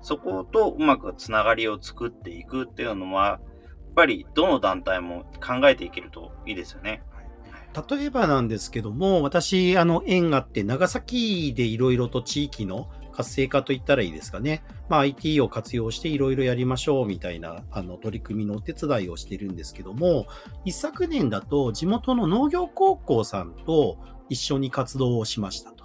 [0.00, 3.40] そことうまくつながりを作っていくっていうのは、やっ
[3.94, 7.02] ぱりどの団体も考えていけるといいですよね。
[7.88, 14.64] 例えばなんですけども、私、あの、縁があって、長崎でいろいろと地域の活性化といったらいいですかね。
[14.88, 20.26] まあ、IT を活用していろいろやりましょうみたいな、あの、取り組みのお手伝いをしてるんですけども、
[20.64, 23.98] 一昨年だと地元の農業高校さんと
[24.28, 25.84] 一緒に活動をしましたと。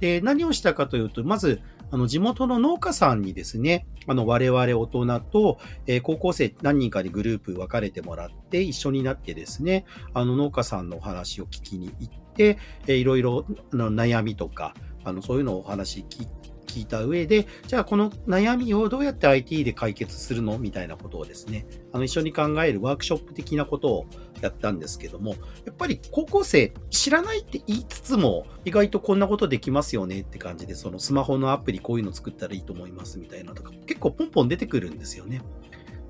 [0.00, 1.60] で、何をしたかというと、まず、
[1.92, 16.26] あの、地元の農家さんにですね、あの、我々大人と、えー、高校生何人かにグループ分かれてもらって、一緒になってですね、あの、農家さんのお話を聞きに行って、えー、いろいろの悩みとか、あの、そういうのをお話聞
[16.70, 20.58] 聞いた上で、じゃあこの悩みをどうやって IT で解決するの？
[20.58, 24.06] みたいなことをですね、あの一緒に考えるワークショップ的なことを
[24.40, 25.32] やったんですけども、
[25.64, 30.20] やっぱり高校生知らないって言いつつも、意外とこんなことできますよね？
[30.20, 33.18] って感じで、そのスマホのアプリこういうの作ったらいいと思います？
[33.18, 35.42] みたいなとか、結構ポンポン出てくるんですよね。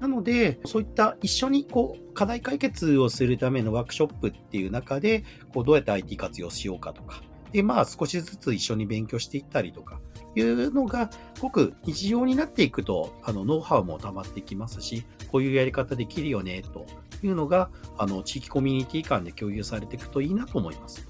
[0.00, 10.00] なので、そういった一緒にこう課題解決をするためのワークショップっていう中で、こうどうやって IT 活用しようかとか、で、まあ少しずつ一緒に勉強していったりとか、
[10.34, 11.10] いうのが、
[11.40, 16.86] ごく日常になっていくと、あの、ノウハウも溜まってきますし、こういうやり方できるよね、と
[17.22, 21.08] いうのが、あの、地域コミュニティ間で共有されていくといいなと思います。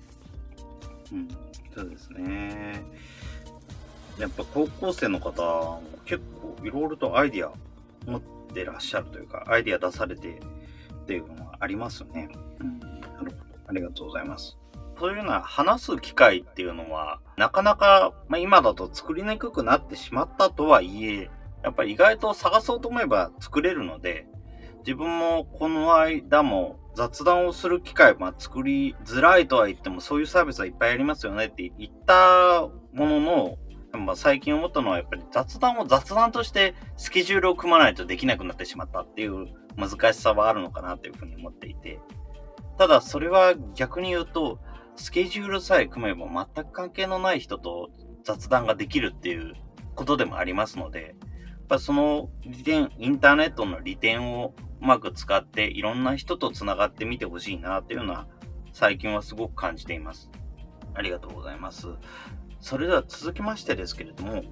[1.12, 1.28] うん、
[1.74, 2.82] そうですね。
[4.18, 7.52] やっぱ高校生の方、結構いろいろとアイディア
[8.06, 8.20] 持っ
[8.52, 12.28] てらっしゃるというか、アイディア出されてっていうのはありますよね。
[12.60, 13.32] うん、なるほど。
[13.66, 14.59] ありがとうございます。
[15.00, 21.30] そういうような話す機会っていうのは、なかなか、まあ、今だと作りにくくなってしまったとはいえ、
[21.64, 24.26] やっぱり意外と探そうと思えば作れるので、
[24.80, 33.58] 自分もこの間も雑談をする機会、まあ、作りづらいとは言ってもそういうサービスはいっぱいありますよねって言ったものの、
[33.92, 42.00] まあ、最近思ったのはやっぱり雑談を雑談としてスケジュールを組まないとできなくなってしまったっていう難しさはあるのかなというふうに思っていて、
[42.76, 44.58] ただそれは逆に言うと、
[45.00, 47.88] スケジュールさえ組めば全く関係のない人と
[48.22, 49.54] 雑談ができるっていう
[49.94, 58.26] ことでもありますので、やっぱその利点、インターネットの利点をうまく使っていろんな人と繋がってみてほしいなっていうのは
[58.74, 60.30] 最近はすごく感じています。
[60.94, 61.88] ありがとうございます。
[62.60, 64.42] それでは続きましてですけれども、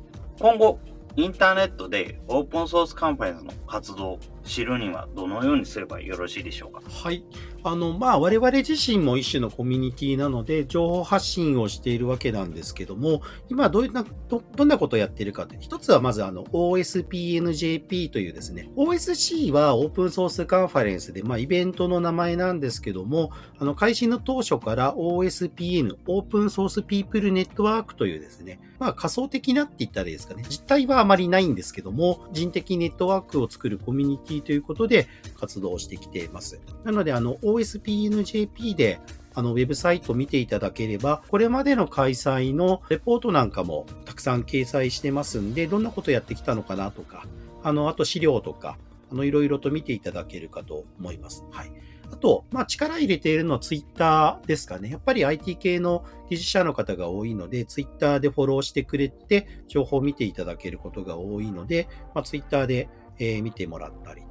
[0.41, 0.81] 今後
[1.17, 6.81] インターネットでオープンソースカンパニーズの活動知るにはどのようにすればよろしいでしょうか？
[6.89, 7.25] はい。
[7.65, 15.61] あの、まあ、我々自身も一種のコミュニティなので、情報発信をしているわけなんですけども、今どういうな、ど、どんなことをやっているかという。
[15.61, 30.45] 一つはまずあの、OSPNJP というですね、OSC はオープンソースカンファレンスで、まあ、イベントの名前なんですけども、あの、開始の当初から OSPN、オープンソースピープルネットワークというですね、まあ、仮想的なって言ったらいいですかね。
[30.49, 36.61] 実態はあまりないんですけども、人的ネットワークを作るコミュニティということで活動してきています。
[36.85, 39.01] なので、あの、OSPNJP で
[39.39, 47.25] あの、ウェブサイトを見ていただければ、これまでの開催のレポートなんかもたくさん掲載してますんで、どんなことやってきたのかなとか、
[47.63, 48.79] あの、あと資料とか、
[49.13, 51.45] あの、いろいろと見ていただけるかと思います。
[51.53, 51.73] はい。
[52.11, 54.91] あと、まあ、力入れているのはツイッターですかね。
[54.91, 62.89] やっぱり IT 系の技術者の方が多いので、ツイッターでフォローしてくれて、情報を見ていただけることが多いので、まあ、ツイッターで、
[63.21, 64.23] えー、見てもらったり。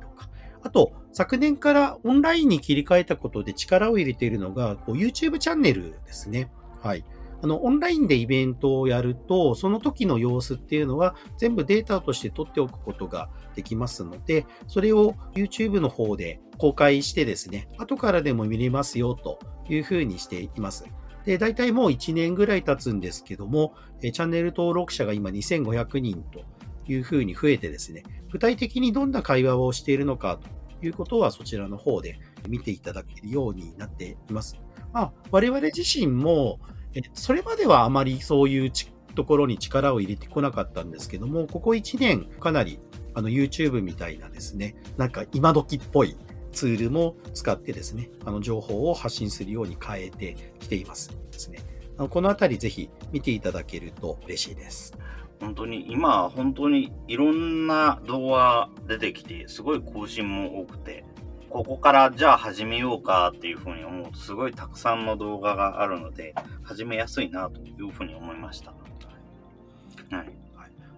[0.67, 6.51] あと、昨年からオンラインに切り替えたことで力を入れているのが、YouTube チャンネルですね。
[6.81, 7.05] はい。
[7.41, 20.83] あの、オンラインでイベントをやると、その時の様子っていうのは全部データとして取っておくことができますので、それを YouTube の方で公開してですね、後からでも見れますよというふうにしています。
[21.23, 26.41] で、大体もう1年ぐらい経つんですけども、チャンネル登録者が今2500人と
[26.91, 30.39] いうふうに増えてですね、具体的にどんな会話をしているのか
[30.83, 34.57] いうことはそちらの方で見ていただけるようになっています。
[34.93, 36.59] まあ、我々自身も、
[37.13, 38.71] それまではあまりそういう
[39.15, 42.79] ところに力を入れてこなかったんですけども、ここ1年かなり
[43.13, 46.15] あの YouTube みたいなですね、なんか今時っぽい
[46.51, 51.59] ツールも使ってですね、あの情報を発信するように変えてきていますですね。
[52.09, 54.93] このあたりぜひ見ていただけると嬉しいです。
[55.39, 61.05] 本当に今本当にいろんな動画出てきてすごい更新も多くて
[61.49, 68.73] ここからじゃあ始めようかっていうふうに思うとすごいたくさんの動画があるので始めやすいなというふうに思いました。
[70.15, 70.47] はい。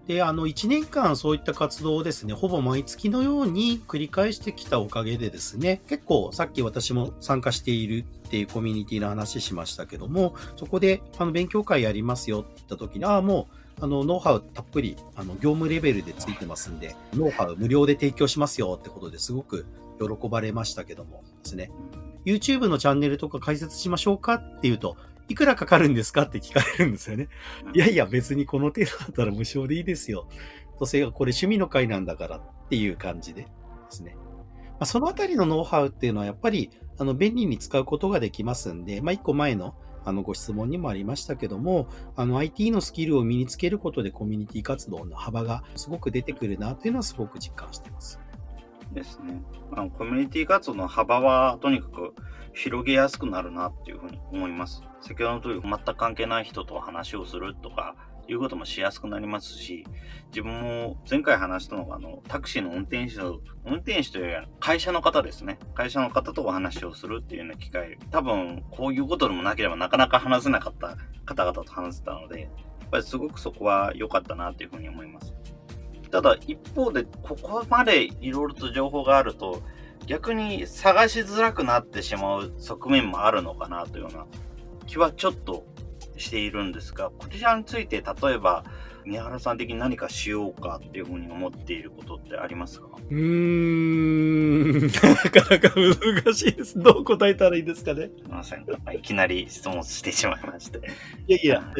[0.09, 19.65] で、あの、1年間そういった活動をですね、ほぼ毎月のように繰り返してきたおかげでですね、結構さっき私も参加しているっていうコミュニティの話しましたけども、そこで、あの、勉強会やりますよって言った時に、ああ、もう、あの、ノウハウたっぷり、あの、業務レベルでついてますんで、ノウハウ無料で提供しますよってことですごく
[19.99, 21.71] 喜ばれましたけどもですね。
[22.25, 24.97] YouTube のチャンネルとか解説しましょうかっていうと、
[25.29, 27.29] いくらかかるんですかって聞かれるんですよね。
[27.73, 30.27] いやいや、別にこの程度だったら無償でいいですよ。
[30.79, 33.47] とせがこれ趣味の会なんだからっていう感じでで
[33.89, 34.15] すね。
[34.15, 39.75] まあ、そのあたりのノウハウっていうのはやっぱりあの便利に使うことができますんで、まあ、一個前の
[40.09, 48.19] あのご質問にもありましたけども、あの IT のスキルを身につけることでコミュニティ活動の幅がすごく出てくるなというのはすごく実感してます。
[48.91, 49.41] ですね。
[49.71, 52.13] あのコミュニティ活動の幅はとにかく
[52.53, 54.83] 広げやすくなるなっていうふうに思います。
[55.01, 57.95] 先ほどの通り全く関係ない人と話をするとか
[58.31, 59.85] いうこともしやすくなりますし、
[60.27, 65.59] 自分も前回話したのが、あの、タクシーの運転手の、運転手という会社の方ですね。
[65.73, 75.33] 会社の方とお話をするっていうような機会、多分こういうことでもなければなかなか話せなかった方々と話せたので、やっぱりすごくそこは良かったなというふうに思います。
[76.11, 79.61] ただ一方で、ここまでいろいろと情報があると、
[80.05, 84.25] 逆に探しづらくなってしまう側面もあるのかなというような
[84.87, 85.65] 気はちょっと
[86.19, 88.63] しているんですが、こちらについて例えば、
[89.05, 92.87] 宮原さん的に何かしようかっていうふうに思っていることってありますか？
[93.09, 95.07] うーん、なか
[95.49, 95.73] なか
[96.23, 96.77] 難しいです。
[96.79, 98.11] どう答えたらいいですかね？
[98.17, 98.65] すみません。
[98.93, 100.79] いきなり質問してしまいまして。
[101.27, 101.73] いやいや。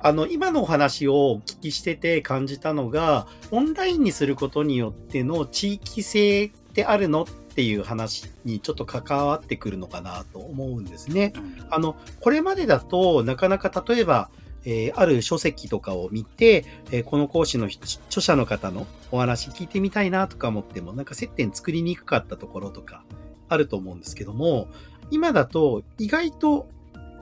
[0.00, 11.32] あの、今のお話をお聞きしてて感じたのが、オンラインにすることによっての地域性ってあるのっていう話にちょっと関わってくるのかなと思うんですね。
[11.70, 14.30] あの、これまでだとなかなか例えば、
[14.64, 23.04] えー、ある書籍とかを見て、えー、この講師の著者の方のお話聞いてみたいなとか思っても、なんか接点作りにくかったところとか
[23.48, 24.68] あると思うんですけども、
[25.10, 26.68] 今だと意外と、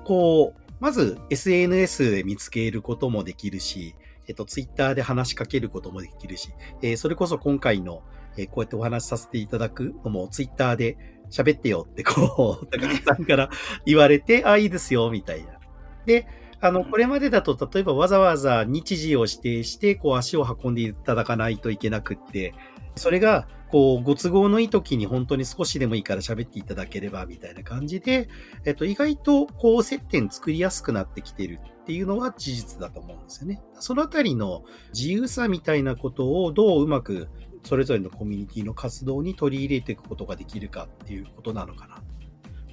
[0.04, 3.94] こう、まず SNS で見つけることもできるし、
[4.28, 8.02] えっと、Twitter で話しかけることもできるし、えー、それこそ今回の
[8.36, 10.96] えー、こうやってお話しさせていただくのも、ツイッターで
[11.30, 13.50] 喋ってよってこう、高木さんから
[13.86, 15.58] 言われて、 あ、いいですよ、みたいな。
[16.06, 16.26] で、
[16.60, 22.54] あの、これまでだと、例えばわざわざ日時を指定して、こう足を運んでいただかないといけなくって、
[22.96, 28.28] それが、こう、ご都合のいい時に本当に少しでもいいから喋っていただければ、みたいな感じで、
[28.66, 33.60] えっと、意外と、こう、接点作りやすくなってきてるっていうのは事実だと思うんですよね。
[33.80, 34.62] そのあたりの
[34.94, 37.28] 自由さみたいなことをどううまく
[37.62, 42.02] それぞれのコミュニティの活動に取り入れていくことができるかっていうことなのかな。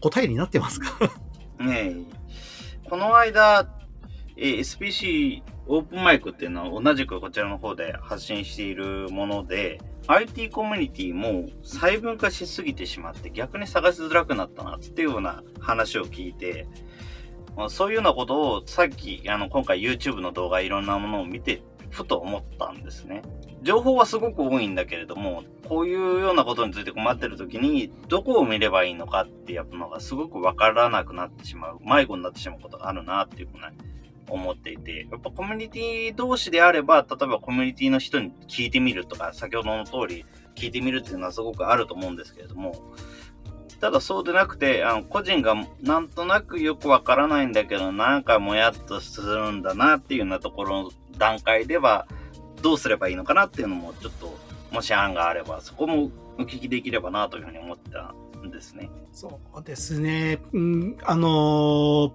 [0.01, 1.11] 答えになってますか？
[1.59, 2.89] ねえ。
[2.89, 3.69] この間、
[4.37, 16.65] え SPC オープンマイクっていうのは同じくこちらの方で発信しているもので、IT コミュニティも細分化しすぎてしまって逆に探しづらくなったなっていうような話を聞いて、
[17.67, 21.61] そういうようなことをさっき、あの、今回 YouTube の動画いろんなものを見て
[21.91, 23.21] ふと思ったんですね。
[23.61, 33.63] 情報はすごく多いんだけれども、こういうようなことについて困ってる時に、どこを見ればいいのかっていうのがすごくわからなくなってしまう、迷子になってしまうことがあるなっていうふうに
[34.29, 42.75] 思っていて、やっぱコミュニティ同士であれば、例えばコミュニティの人に聞いてみるとか、先ほどの通り聞いてみるっていうのはすごくあると思うんですけれども、
[43.79, 52.07] ただそうでなくて、あの、個人がなんとなくよくわからないんだけど、なんかもやっとするんだなっていうようなところの段階では、
[52.61, 54.37] どうすればいいのかなっていうのも、ちょっと、
[54.71, 58.13] もし案があれば、そこもお聞きできればなというふうに思った
[58.45, 58.89] んですね。
[59.11, 60.39] そうですね。
[60.53, 62.11] うん、あのー、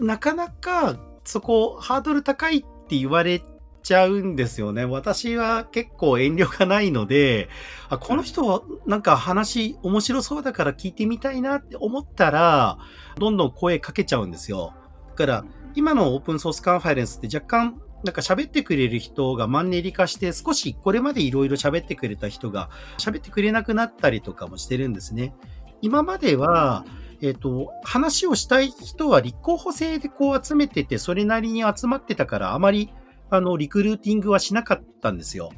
[0.00, 3.42] なかなかそこハードル高いって言われ
[3.82, 4.84] ちゃうんですよね。
[4.84, 7.48] 私は結構遠慮がないので、
[7.88, 12.78] あこの人はなんか話面白そうだから聞いてみたいなって思ったら、
[13.16, 14.74] どんどん声かけちゃうんですよ。
[15.10, 25.34] だから、今のオープンソースカンファレンスって若干なんか喋ってくれる人がマンネリ化して少しこれまでいろいろ喋ってくれた人が喋ってくれなくなったりとかもしてるんですね。
[25.80, 26.84] 今までは、
[27.22, 32.90] えっ、と、話をしたい人は立候補制でこう集めてて、それなりに集まってたから、あまり、
[33.30, 35.50] あの、リクルーティングはしなかったんですよ。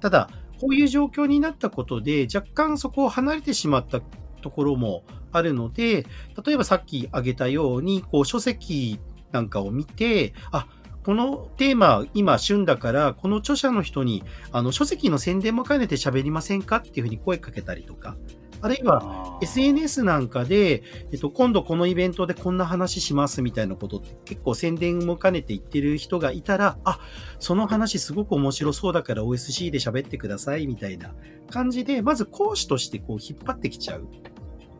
[0.00, 0.28] ただ、
[0.60, 4.00] こういう状況になったことで、若干そこを離れてしまった
[4.42, 6.06] ところもあるので、
[6.44, 8.98] 例えばさっき挙げたように、こう書籍
[9.32, 10.66] なんかを見て、あ、
[11.06, 16.78] このテーマ、今旬だから、この著者の人に、あの、書籍の宣伝も兼ねて喋りませんか？
[16.78, 18.16] っていうふうに声かけたりとか、
[18.60, 20.82] あるいは SNS なんかで、
[21.12, 26.98] えっと、今度このイベントでこんな話しますみたいなことって結構宣伝も兼ねて言ってる人がいたら、あ、
[27.38, 31.14] その話すごく面白そうだから OSC で喋ってくださいみたいな
[31.50, 34.08] 感じで、まず講師としてこう引っ張ってきちゃう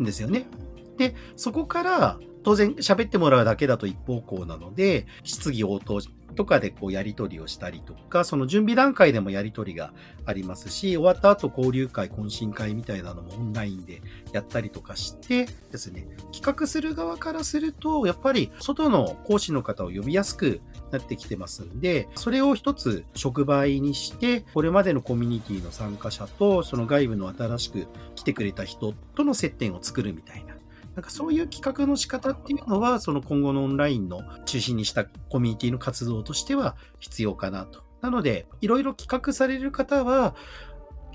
[0.02, 0.48] んですよね。
[0.96, 6.00] で、そこから当然喋ってもらうだけだと一方向なので、質疑応答
[6.36, 9.92] とかでこうやり取りをしたりとか、その準備段階でもやり取りが
[10.26, 20.60] ありますし、終わった後交流会、懇親会みたいなのもオンラインでやったりとかしてですね、企画する側からすると、やっぱり外の講師の方を呼びやすく
[20.92, 30.55] なってきてますんで、それを一つ触媒にして、これまでのコミュニティの参加者と、その外部の新しく来てくれた人との接点を作るみたいな。
[30.96, 37.84] なんかそういう企画の仕方っていうのは、その今後のオンラインの中心にしたコミュニティの活動としては必要かなと。
[38.00, 40.34] なので、いろいろ企画される方は、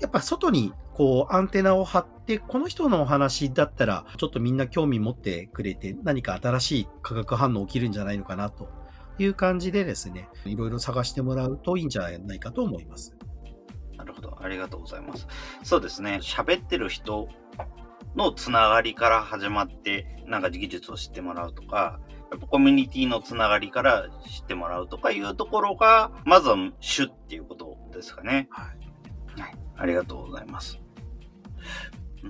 [0.00, 8.68] やっぱ外にこうアンテナを張って、この人のお話だったら、ちょっとみんな興味持ってくれて、何か新しい化学反応起きるんじゃないのかなと
[9.18, 13.16] いう感じでですね、いろいろ探してもらうといいんじゃないかと思います。
[13.96, 14.38] なるほど。
[14.40, 15.26] ありがとうございます。
[15.64, 16.20] そうですね。
[16.22, 17.28] 喋ってる人
[18.14, 22.00] のつながりから始まって、なんか技術を知ってもらうとか、
[22.30, 28.48] やっぱコミュニティのつながりから知ってもらうとかいうところが、まずは主っていうことですかね。
[28.50, 28.72] は
[29.36, 29.40] い。
[29.40, 29.54] はい。
[29.76, 30.78] ありがとうございます。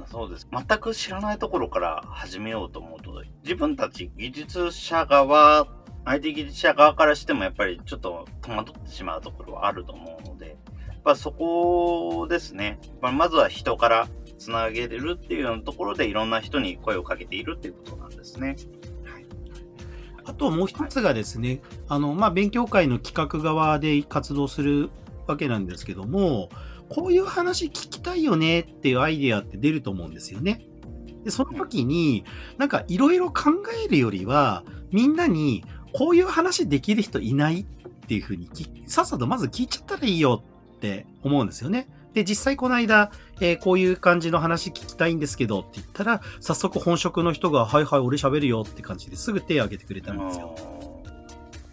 [0.07, 0.49] そうです。
[0.51, 5.67] 全く知らないところから始めようと思うと、自分たち技術者側、
[6.05, 10.57] IT 技術者側からしてもやっぱりちょっと戸惑ってしまうところはあると思うので、
[10.89, 12.81] やっぱそこですね。
[13.01, 14.09] まずは人から
[14.43, 18.57] つなげれるっていうようなところでいろんな人に声をかけているっていうことなんですね。
[20.25, 24.91] あともう一つがですね、あの、まあ、勉強会の企画側で活動する
[25.27, 26.49] わけなんですけども、
[26.89, 30.65] こういう話聞きたいよねっていうアイデアって出ると思うんですよね。
[31.25, 32.25] で、その時に、
[32.59, 33.51] なんかいろいろ考
[33.85, 37.65] えるよりは、みんなにこういう話できる人いないっ
[38.07, 38.49] ていうふうに、
[38.87, 40.45] さっさとまず聞いちゃったらいいよ
[40.77, 41.89] って思うんですよね。
[42.15, 43.11] で、実際この間、
[43.43, 50.55] えー、こういう感じの話聞きたいんですけどって言ったら、早速本職の人が、はいはい、俺喋るよって感じですぐ手を挙げてくれたんですよ。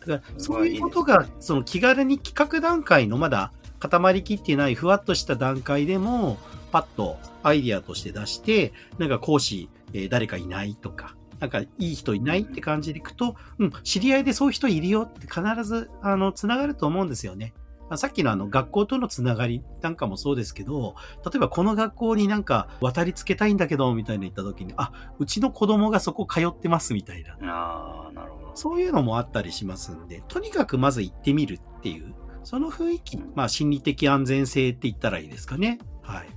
[0.08, 6.40] だから、そういうことが、その気軽に企画段階のまだ固まりきってないふわっとした段階でも、
[6.72, 17.54] パッとアイディアとして出して、なんか講師、えー、誰かいないとか、なんかいい人いないって感じでいくと、うん、知り合いでそういう人いるよって必ず、あの、つながると思うんですよね。
[17.90, 27.34] まあ、さっきのあの学校とのつながりなんかもそうですけど、例えばこの学校になんか渡りつけたいんだけど、みたいな言った時に、あ、うちの子供がそこ通ってますみたいな。
[27.52, 28.52] ああ、なるほど。
[28.56, 32.14] そういうのもあったりしますんで、とにかくまず行ってみるっていう、
[32.44, 35.80] その雰囲気、まあ心理的安全性って言ったらいいですかね。
[36.04, 36.28] はい。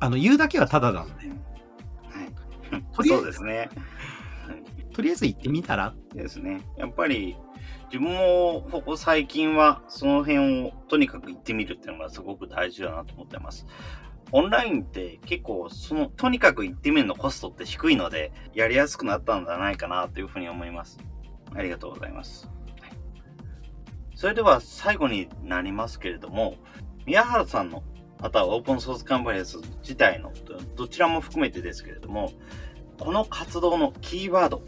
[0.00, 1.12] あの、言うだけはただなんで。
[1.14, 2.84] はい。
[2.94, 3.70] とりあえずですね。
[4.92, 6.60] とりあえず行ってみたらですね。
[6.76, 7.36] やっぱり、
[7.92, 13.66] 自分もここ最近はその辺をとにかく行ってみるっていうのがすごく大事だなと思ってます。
[14.30, 21.00] オンラインって結構そのとにかく行ってみるのコストって低いのでやりやすくなったんじゃないかなというふうに思います。
[21.54, 22.48] ありがとうございます。
[24.14, 26.54] それでは最後になりますけれども、
[27.04, 27.82] 宮原さんの
[28.22, 30.32] またはオープンソースカンファレンス自体の
[30.76, 32.32] どちらも含めてですけれども、
[32.98, 34.62] この活動のキーワード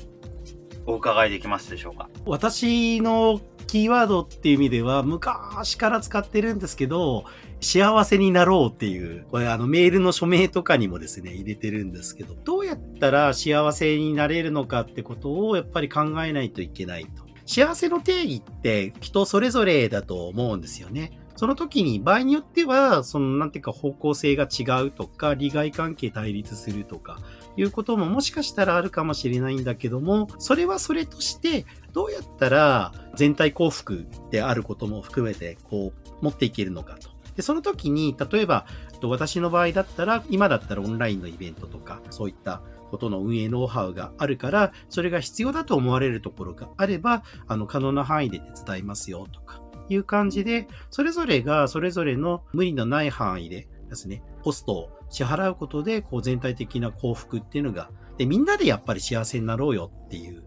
[0.86, 2.08] お伺いできますでしょうか？
[2.26, 7.24] 私のキーワードっていう意味では昔から使ってるんですけど、
[7.60, 17.24] 幸せになろうっていう、これあのメールの署名とかにもですね、入れてるんですけど、どうやったら幸せになれるのかってことをやっぱり考えないといけないと。
[17.46, 21.18] 幸せの定義って人それぞれだと思うんですよね。
[21.36, 27.18] その時に場合によっては、そのなんていうか方向性が違うとか、利害関係対立するとか、
[27.56, 37.10] いうことももしかしたらあるかもしれないんだけども、それはそれとして、どうやったら全体幸福であることも含めて、こう、持っていけるのかと。
[37.36, 38.66] で、その時に、例えば、
[39.02, 49.60] 私の場合だったら、今だったらオンラインのイベントとか、そういったことの運営ノウハウがあるから、それが必要だと思われるところがあれば、あの、可能な範囲で手伝いますよとか。
[49.88, 60.42] いう感じで、それぞれがそれぞれの無理のない範囲でですね、コストを支払うことで、こう全体的な幸福っていうのが、で、みんなでやっぱり幸せになろうよっていう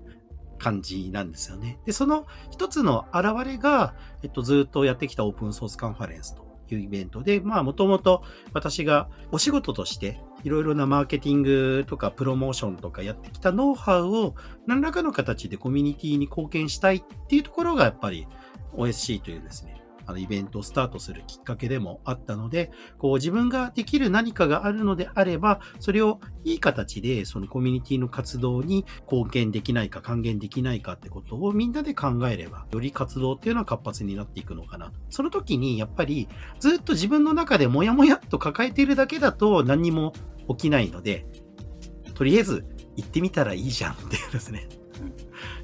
[0.58, 1.80] 感じなんですよね。
[1.86, 14.36] で、その一つの現れが、えっと、ずっとやってきたオープンソースカンファレンスというイベントで、まあ、もともと私がお仕事としていろいろなマーケティングとかプロモーションとかやってきたノウハウを
[14.66, 18.28] 何らかの形でコミュニティに貢献したいっていうところがやっぱり
[18.74, 34.94] OSC というですね、あのイベントをスタートするきっかけでもあったので、こう自分ができる何かがあるのであれば、それをいい形でそのコミュニティの活動に貢献できないか還元できないかってことをみんなで考えれば、より活動っていうのは活発になっていくのかなと。
[35.10, 36.28] その時にやっぱり
[36.60, 40.14] ずっと自分の中でモヤモヤっと抱えているだけだと何にも
[40.50, 41.26] 起きないので、
[42.14, 44.68] とりあえず行ってみたらいいじゃんっていうですね。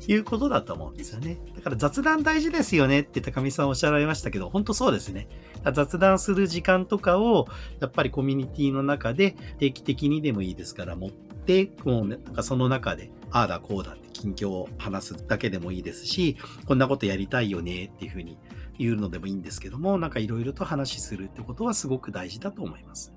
[0.07, 1.37] いうことだと思うんですよね。
[1.55, 5.27] だから雑談大事ですよねって高見さんおっしゃられましたけど、本当そうですね。
[5.73, 7.47] 雑談する時間とかを、
[7.79, 18.37] やっぱりコミュニティの中で定期的にでもいいですから持って、もう、なんかその中で、ああだこうだって近況を話すだけでもいいですし、こんなことやりたいよねっていうふうに
[18.77, 23.13] 言うのでもいいんですけども、なんかいろいろと話するってことはすごく大事だと思います。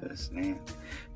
[0.00, 0.60] そうですね。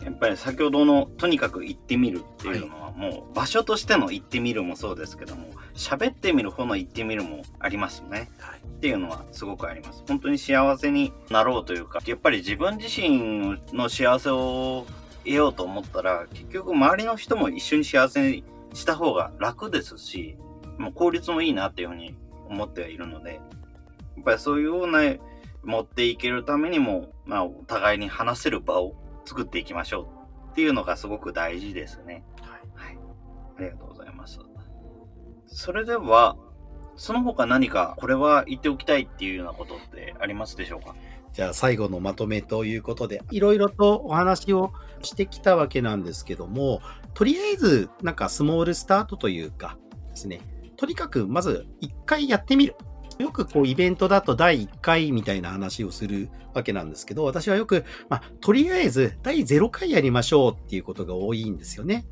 [0.03, 8.31] やっぱり先ほどのとにかく行ってみるっていうのはもう場所としての行ってみるもそうですけども、喋ってみる方の行ってみるもありますよね。
[8.39, 10.03] はい、っていうのはすごくあります。
[10.09, 14.87] 本当に幸せになろうというか、やっぱり自分自身の幸せを
[15.25, 20.37] 得ようと思ったら、結局周りの人も一緒に幸せにした方が楽ですし、
[20.79, 22.17] もう効率もいいなっていうふうに
[22.49, 23.41] 思ってはいるので、や
[24.21, 25.01] っぱりそういうような
[25.65, 28.95] 持っていけるためにも、まあ、お互いに話せる場を
[29.25, 30.03] 作っていきましょ
[30.49, 32.25] うっていうのがすごく大事ですね。
[32.41, 32.89] はい。
[32.89, 32.99] はい。
[33.59, 34.41] ありがとうございます。
[35.47, 36.37] それでは、
[36.97, 40.95] その他何かこれは言っておきたいっていうようなことってありますでしょうか？
[41.33, 46.83] じゃあ最後のまとめということで、いろいろとお話をしてきたわけなんですけども、
[47.15, 49.79] とりあえずなんかスモールスタートというか
[50.11, 50.41] ですね、
[50.77, 52.77] とにかくまず一回やってみる。
[53.19, 62.07] よくこうイベントだと第1回みたいな話をするわけなんですけど、私はよく、まあ、とりあえず第0回やりましょうっていうことが多いんですよね。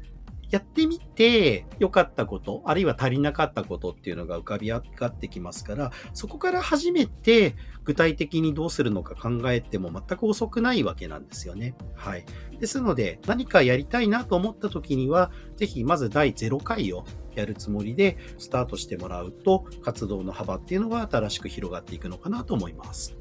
[0.51, 11.77] やってみて良かったこと、あるいは足りなかったことっていうのが浮かび上がってきますから、そこから初めて具体的にどうするのか考えても全く遅くないわけなんですよね。
[11.95, 12.25] はい。
[12.59, 17.05] ですので、何かやりたいなと思った時には、ぜひまず第0回を
[17.35, 23.17] やるつもりでスタートしてもらうと、活動の幅っていうのが新しく広がっていくのかなと思います。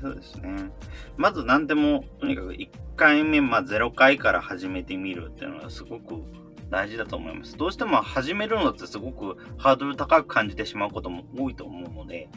[0.00, 0.70] そうですね。
[1.16, 6.22] まず何でも、とにかく1回目、まあ0回から始めてみるっていうのはすごく
[6.70, 7.56] 大事だと思います。
[7.56, 12.28] どうしても始めるのってすごくハードル高く感じてしまうことも多いと思うので、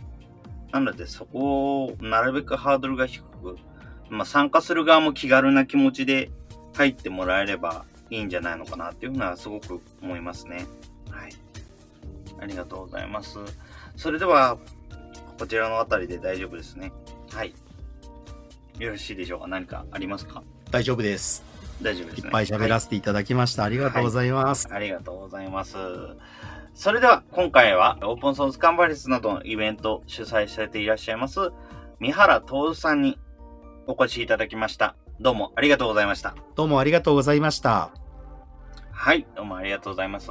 [0.72, 3.58] なのでそこをなるべくハードルが低く、
[4.10, 6.32] まあ参加する側も気軽な気持ちで
[6.76, 10.66] 入ってもらえればいいんじゃないのかなっていうのはすごく思いますね。
[11.20, 11.32] はい。
[12.41, 13.38] ありがとうございます。
[13.97, 14.57] それでは、
[15.38, 16.91] こちらのあたりで大丈夫ですね。
[17.32, 17.53] はい。
[18.78, 19.47] よろしいでしょうか？
[19.47, 20.43] 何かありますか？
[20.72, 21.43] 大丈夫です。
[21.82, 22.28] 大丈夫ですね。
[22.28, 23.63] いっぱい喋らせていただきました。
[23.63, 25.76] はい、ありがとうございます、はい、ありがとうございます。
[26.74, 31.51] それでは、今回はオープンソースカンバレスなどのイベント主催されていらっしゃいます、
[31.99, 33.20] 三原徹さんに
[33.86, 34.95] お越しいただきました。
[35.20, 36.36] どうもありがとうございました。
[36.55, 37.91] どうもありがとうございました。
[38.91, 40.30] はい、どうもありがとうございます。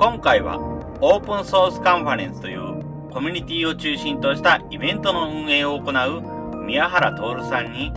[0.00, 0.58] 今回は
[1.02, 7.92] オープンソースカンファレンスというコミュニティを中心としたイベントの運営を行う宮原徹さんに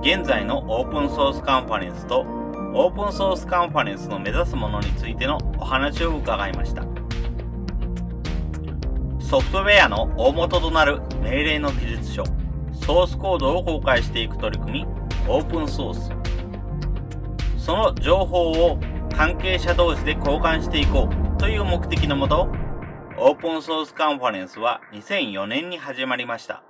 [0.00, 6.82] 現在のオープンソースカンファレンスとオープンソースカンファレンスの目指すものについてのお話を伺いました。
[9.20, 12.24] ソフトウェアの大元となる命令の記述書、
[12.72, 14.93] ソースコードを公開していく取り組み、
[15.26, 16.10] オープンソース。
[17.56, 18.78] その情報を
[19.16, 22.46] 関係者同士で交換していこうという目的のもと、
[23.16, 26.62] オープンソースカンファレンスは2004年に始まりました。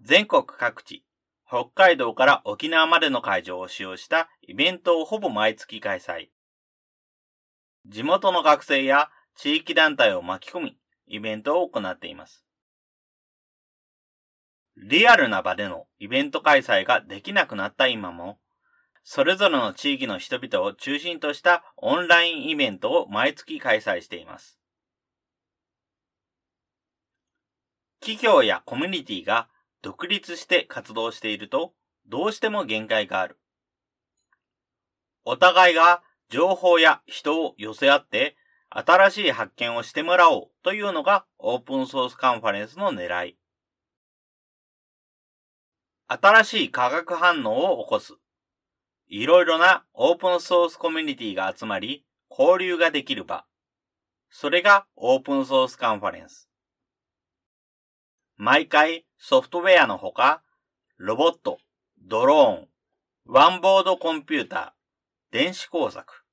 [0.00, 1.04] 全国各地、
[1.46, 6.28] 北海道から沖縄までの会場を使用したイベントをほぼ毎月開催。
[7.84, 10.78] 地元の学生や地域団体を巻き込み、
[11.08, 12.42] イベントを行っています。
[14.76, 18.38] リアルな場でのイベント開催ができなくなった今も、
[19.04, 24.58] それぞれの地域の人々を中心としたオンラインイベントを毎月開催しています。
[28.00, 29.48] 企業やコミュニティが
[29.80, 31.72] 独立して活動していると、
[32.06, 33.38] どうしても限界がある。
[35.24, 38.36] お互いが情報や人を寄せ合って
[38.70, 43.36] 新しい発見をしてもらおうというのがオープンソースカンファレンスの狙い。
[46.20, 48.14] 新しい化学反応を起こす。
[49.08, 53.46] いろいろなオープンソースコミュニティが集まり、交流ができる場。
[54.30, 56.50] それがオープンソースカンファレンス。
[58.36, 60.42] 毎回ソフトウェアのほか、
[60.98, 61.58] ロボット、
[61.98, 62.68] ドローン、
[63.26, 66.24] ワンボードコンピューター、電子工作。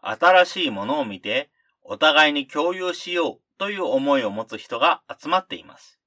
[0.00, 1.50] 新しいものを見て、
[1.82, 6.01] お互いに共有しようという思いを持つ人が集まっています。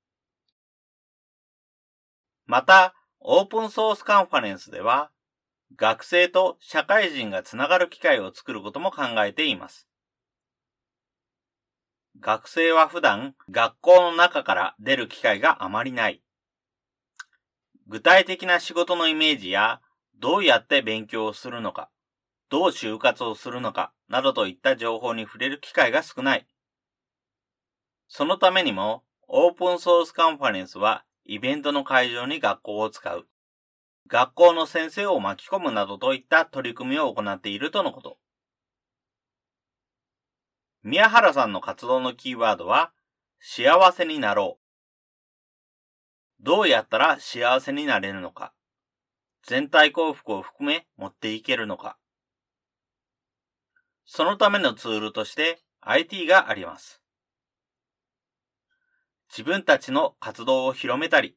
[2.45, 5.09] また、オープンソースカンファレンスでは、
[5.75, 9.87] 学生と社会人がつながる機会を作ることも考えています。
[12.19, 16.23] 学生は普段学校の中から出る機会があまりない。
[17.87, 19.81] 具体的な仕事のイメージや
[20.19, 21.89] どうやって勉強をするのか、
[22.49, 26.47] どう就活をするのかなどといった情報に触れる機会が少ない。
[28.07, 33.27] そのためにもオープンソースカンファレンスはイベントの会場に学校を使う。
[34.07, 38.19] 学校の先生を巻き込むなどといった取り組みを行っているとのこと。
[40.83, 42.91] 宮原さんの活動のキーワードは、
[43.39, 46.43] 幸せになろう。
[46.43, 48.53] どうやったら幸せになれるのか。
[49.41, 51.97] 全体幸福を含め持っていけるのか。
[54.05, 57.01] そのためのツールとして IT があります。
[59.35, 61.35] 自分たちの活動を広めたり、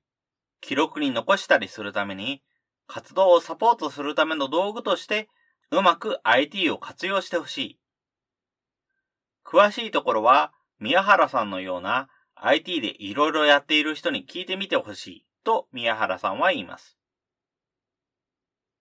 [0.60, 2.44] 記録に残したりするために、
[2.86, 5.28] 活動をサポートするための道具として、
[5.72, 7.78] うまく IT を活用してほしい。
[9.44, 16.96] 詳しいところは、宮原さんのような IT でいろいろやっている人に聞いてみてほしいと宮原さんは言います。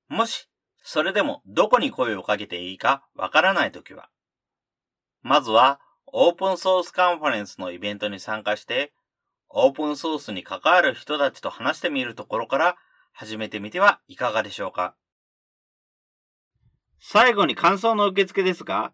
[0.09, 0.47] もし、
[0.83, 4.09] それでもどこに声をかけていいかわからないときは、
[5.23, 8.93] まずはオープンソースカンファレンスのイベントに参加して、
[9.49, 12.77] オープンソースに関わる人たちと話してみるところから
[13.11, 14.95] 始めてみてはいかがでしょうか。
[16.99, 18.93] 最後に感想の受付ですが、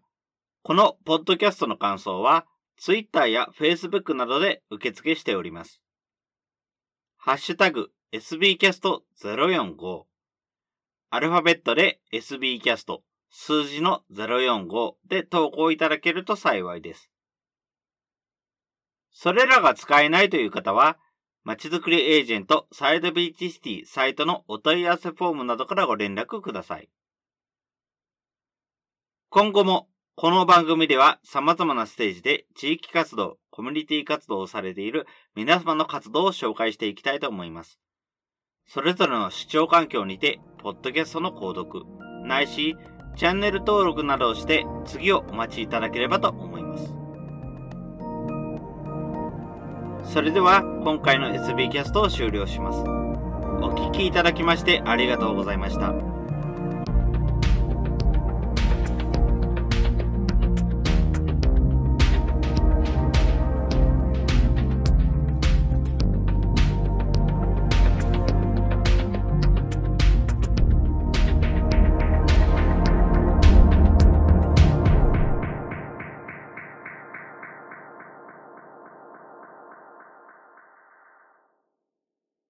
[0.62, 2.46] このポッドキャストの感想は、
[2.76, 5.80] Twitter や Facebook などで受付しております。
[7.16, 10.02] ハッシュタグ sbcast045
[11.10, 12.98] アルファベットで sbcast
[13.30, 17.10] 数字の045で投稿いただけると幸いです。
[19.14, 20.98] それらが使えないという方は、
[21.44, 26.90] まちづくりエージェントサイドビーチシティサイトのお問い合わせフォームなどからご連絡ください。
[29.30, 37.78] 今後もこの番組では様々なステージで地域活動、コミュニティ活動をされている皆様の活動を紹介していきたいと思います。
[38.66, 41.84] それぞれの視聴環境にて、ポッドキャストの購読、
[42.26, 42.76] ないし、
[43.16, 46.93] チャンネル登録などをして次をお待ちいただければと思います。
[50.04, 52.78] それでは今回の SB キャストを終了します。
[53.62, 56.13] お聴きいただきましてありがとうございました。